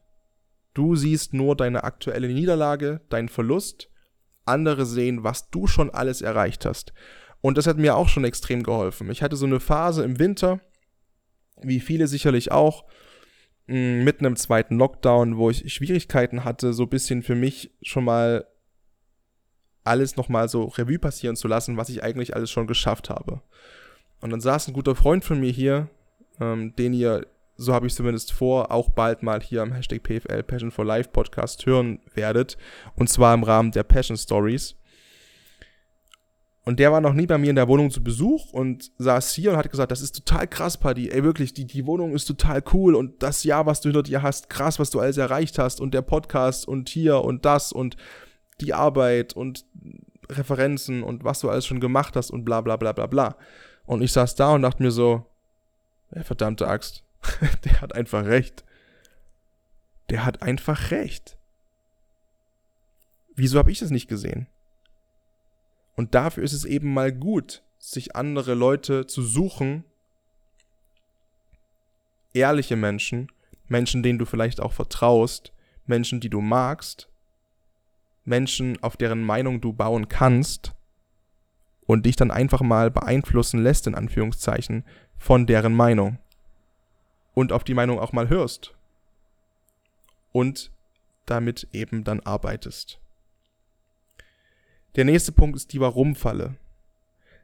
[0.73, 3.89] Du siehst nur deine aktuelle Niederlage, deinen Verlust,
[4.45, 6.93] andere sehen, was du schon alles erreicht hast.
[7.41, 9.09] Und das hat mir auch schon extrem geholfen.
[9.09, 10.61] Ich hatte so eine Phase im Winter,
[11.61, 12.86] wie viele sicherlich auch,
[13.67, 18.03] mm, mitten im zweiten Lockdown, wo ich Schwierigkeiten hatte, so ein bisschen für mich schon
[18.03, 18.45] mal
[19.84, 23.41] alles nochmal so Revue passieren zu lassen, was ich eigentlich alles schon geschafft habe.
[24.21, 25.89] Und dann saß ein guter Freund von mir hier,
[26.39, 27.25] ähm, den ihr,
[27.55, 31.09] so habe ich zumindest vor, auch bald mal hier am Hashtag PFL Passion for Life
[31.11, 32.57] Podcast hören werdet.
[32.95, 34.75] Und zwar im Rahmen der Passion Stories.
[36.63, 39.51] Und der war noch nie bei mir in der Wohnung zu Besuch und saß hier
[39.51, 41.09] und hat gesagt, das ist total krass, Paddy.
[41.09, 44.21] Ey, wirklich, die, die Wohnung ist total cool und das Jahr, was du hinter dir
[44.21, 47.97] hast, krass, was du alles erreicht hast und der Podcast und hier und das und
[48.59, 49.65] die Arbeit und
[50.29, 53.37] Referenzen und was du alles schon gemacht hast und bla bla bla bla bla.
[53.85, 55.25] Und ich saß da und dachte mir so,
[56.11, 57.03] ey, verdammte Axt,
[57.65, 58.63] der hat einfach recht.
[60.09, 61.37] Der hat einfach recht.
[63.35, 64.47] Wieso habe ich das nicht gesehen?
[65.95, 69.83] Und dafür ist es eben mal gut, sich andere Leute zu suchen,
[72.33, 73.31] ehrliche Menschen,
[73.67, 75.53] Menschen, denen du vielleicht auch vertraust,
[75.85, 77.11] Menschen, die du magst,
[78.24, 80.74] Menschen, auf deren Meinung du bauen kannst
[81.86, 84.84] und dich dann einfach mal beeinflussen lässt, in Anführungszeichen,
[85.17, 86.19] von deren Meinung.
[87.34, 88.74] Und auf die Meinung auch mal hörst.
[90.32, 90.72] Und
[91.26, 92.99] damit eben dann arbeitest.
[94.95, 96.55] Der nächste Punkt ist die Warum-Falle.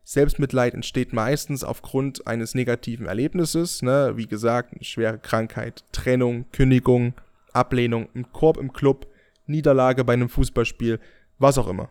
[0.03, 4.13] Selbstmitleid entsteht meistens aufgrund eines negativen Erlebnisses, ne?
[4.15, 7.13] wie gesagt, eine schwere Krankheit, Trennung, Kündigung,
[7.51, 9.07] Ablehnung, ein Korb im Club,
[9.47, 10.99] Niederlage bei einem Fußballspiel,
[11.39, 11.89] was auch immer.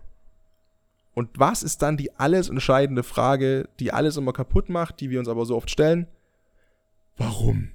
[1.14, 5.18] Und was ist dann die alles entscheidende Frage, die alles immer kaputt macht, die wir
[5.18, 6.06] uns aber so oft stellen?
[7.16, 7.70] Warum?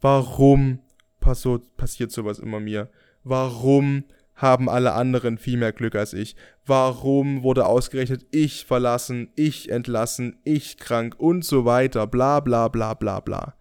[0.00, 0.80] Warum
[1.20, 2.90] passiert sowas immer mir?
[3.24, 4.04] Warum
[4.34, 6.36] haben alle anderen viel mehr Glück als ich?
[6.66, 12.94] Warum wurde ausgerechnet ich verlassen, ich entlassen, ich krank und so weiter, bla bla bla
[12.94, 13.54] bla bla.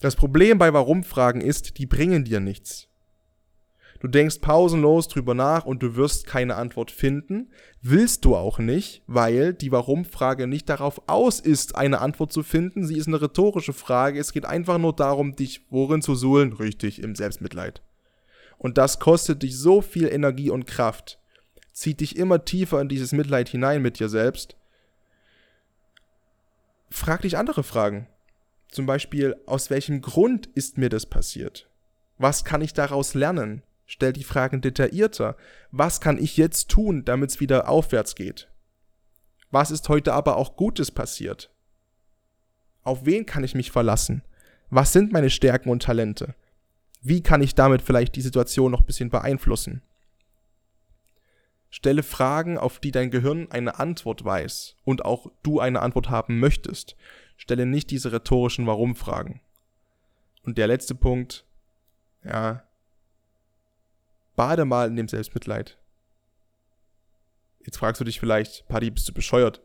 [0.00, 2.89] Das Problem bei Warum-Fragen ist, die bringen dir nichts.
[4.00, 7.50] Du denkst pausenlos drüber nach und du wirst keine Antwort finden.
[7.82, 12.86] Willst du auch nicht, weil die Warum-Frage nicht darauf aus ist, eine Antwort zu finden.
[12.86, 14.18] Sie ist eine rhetorische Frage.
[14.18, 16.54] Es geht einfach nur darum, dich worin zu suhlen?
[16.54, 17.82] Richtig, im Selbstmitleid.
[18.56, 21.18] Und das kostet dich so viel Energie und Kraft,
[21.72, 24.56] zieht dich immer tiefer in dieses Mitleid hinein mit dir selbst.
[26.90, 28.06] Frag dich andere Fragen.
[28.68, 31.68] Zum Beispiel, aus welchem Grund ist mir das passiert?
[32.18, 33.62] Was kann ich daraus lernen?
[33.92, 35.36] Stell die Fragen detaillierter.
[35.72, 38.48] Was kann ich jetzt tun, damit es wieder aufwärts geht?
[39.50, 41.50] Was ist heute aber auch Gutes passiert?
[42.84, 44.22] Auf wen kann ich mich verlassen?
[44.68, 46.36] Was sind meine Stärken und Talente?
[47.02, 49.82] Wie kann ich damit vielleicht die Situation noch ein bisschen beeinflussen?
[51.68, 56.38] Stelle Fragen, auf die dein Gehirn eine Antwort weiß und auch du eine Antwort haben
[56.38, 56.94] möchtest.
[57.36, 59.40] Stelle nicht diese rhetorischen Warum-Fragen.
[60.44, 61.44] Und der letzte Punkt,
[62.22, 62.62] ja,
[64.40, 65.78] bade mal in dem Selbstmitleid.
[67.58, 69.60] Jetzt fragst du dich vielleicht, Paddy, bist du bescheuert?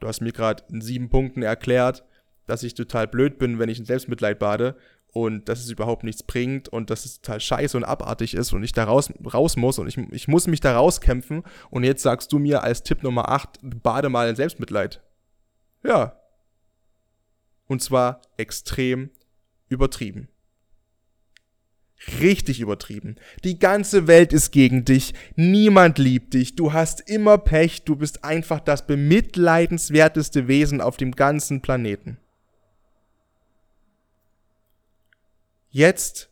[0.00, 2.02] Du hast mir gerade in sieben Punkten erklärt,
[2.44, 4.76] dass ich total blöd bin, wenn ich in Selbstmitleid bade
[5.12, 8.64] und dass es überhaupt nichts bringt und dass es total scheiße und abartig ist und
[8.64, 12.32] ich da raus, raus muss und ich, ich muss mich da rauskämpfen und jetzt sagst
[12.32, 15.04] du mir als Tipp Nummer 8, bade mal in Selbstmitleid.
[15.84, 16.20] Ja.
[17.68, 19.10] Und zwar extrem
[19.68, 20.28] übertrieben.
[22.20, 23.16] Richtig übertrieben.
[23.42, 25.14] Die ganze Welt ist gegen dich.
[25.34, 26.54] Niemand liebt dich.
[26.54, 27.84] Du hast immer Pech.
[27.84, 32.18] Du bist einfach das bemitleidenswerteste Wesen auf dem ganzen Planeten.
[35.70, 36.30] Jetzt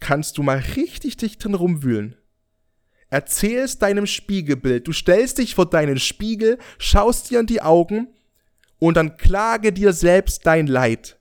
[0.00, 2.16] kannst du mal richtig dich drin rumwühlen.
[3.08, 4.86] Erzählst deinem Spiegelbild.
[4.86, 8.08] Du stellst dich vor deinen Spiegel, schaust dir in die Augen
[8.78, 11.18] und dann klage dir selbst dein Leid.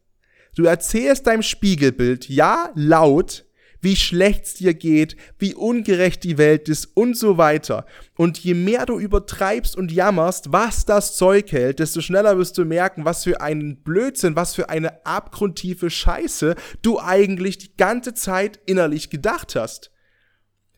[0.55, 3.44] Du erzählst deinem Spiegelbild, ja, laut,
[3.85, 7.85] wie schlecht's dir geht, wie ungerecht die Welt ist und so weiter.
[8.17, 12.65] Und je mehr du übertreibst und jammerst, was das Zeug hält, desto schneller wirst du
[12.65, 18.59] merken, was für einen Blödsinn, was für eine abgrundtiefe Scheiße du eigentlich die ganze Zeit
[18.65, 19.91] innerlich gedacht hast.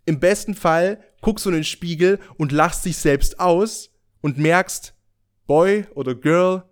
[0.05, 3.89] Im besten Fall guckst du in den Spiegel und lachst dich selbst aus
[4.19, 4.93] und merkst,
[5.47, 6.63] Boy oder Girl,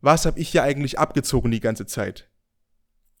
[0.00, 2.30] was hab ich hier eigentlich abgezogen die ganze Zeit?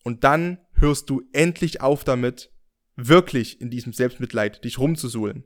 [0.04, 2.50] Und dann hörst du endlich auf damit,
[2.96, 5.44] wirklich in diesem Selbstmitleid dich rumzusuhlen.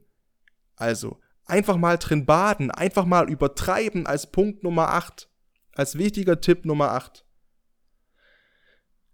[0.77, 5.31] Also, einfach mal drin baden, einfach mal übertreiben als Punkt Nummer 8,
[5.73, 7.25] als wichtiger Tipp Nummer 8.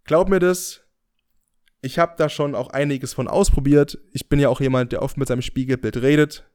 [0.04, 0.82] Glaub mir das,
[1.82, 3.98] ich habe da schon auch einiges von ausprobiert.
[4.12, 6.48] Ich bin ja auch jemand, der oft mit seinem Spiegelbild redet.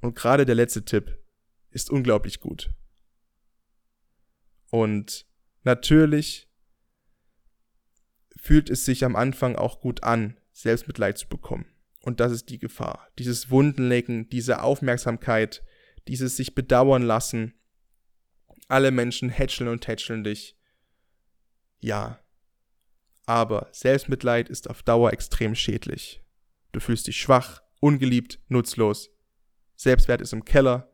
[0.00, 1.18] Und gerade der letzte Tipp
[1.70, 2.70] ist unglaublich gut.
[4.70, 5.26] Und
[5.64, 6.50] natürlich
[8.36, 11.66] fühlt es sich am Anfang auch gut an, Selbstmitleid zu bekommen.
[12.00, 13.08] Und das ist die Gefahr.
[13.18, 15.62] Dieses Wundenlecken, diese Aufmerksamkeit,
[16.08, 17.54] dieses sich bedauern lassen.
[18.68, 20.56] Alle Menschen hätscheln und tätscheln dich.
[21.80, 22.18] Ja.
[23.24, 26.22] Aber Selbstmitleid ist auf Dauer extrem schädlich.
[26.72, 29.10] Du fühlst dich schwach, ungeliebt, nutzlos.
[29.76, 30.92] Selbstwert ist im Keller.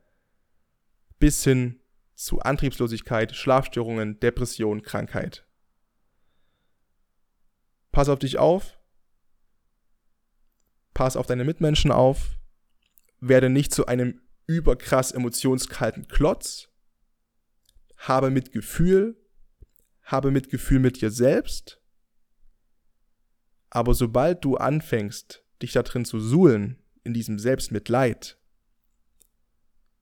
[1.18, 1.80] Bis hin
[2.14, 5.46] zu Antriebslosigkeit, Schlafstörungen, Depression, Krankheit.
[7.92, 8.77] Pass auf dich auf,
[10.98, 12.40] pass auf deine Mitmenschen auf,
[13.20, 16.70] werde nicht zu einem überkrass emotionskalten Klotz,
[17.98, 19.16] habe Mitgefühl,
[20.02, 21.80] habe Mitgefühl mit dir selbst,
[23.70, 28.36] aber sobald du anfängst, dich da drin zu suhlen, in diesem Selbstmitleid,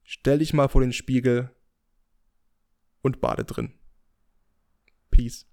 [0.03, 1.55] stell dich mal vor den Spiegel
[3.03, 3.77] und bade drin.
[5.11, 5.45] Peace.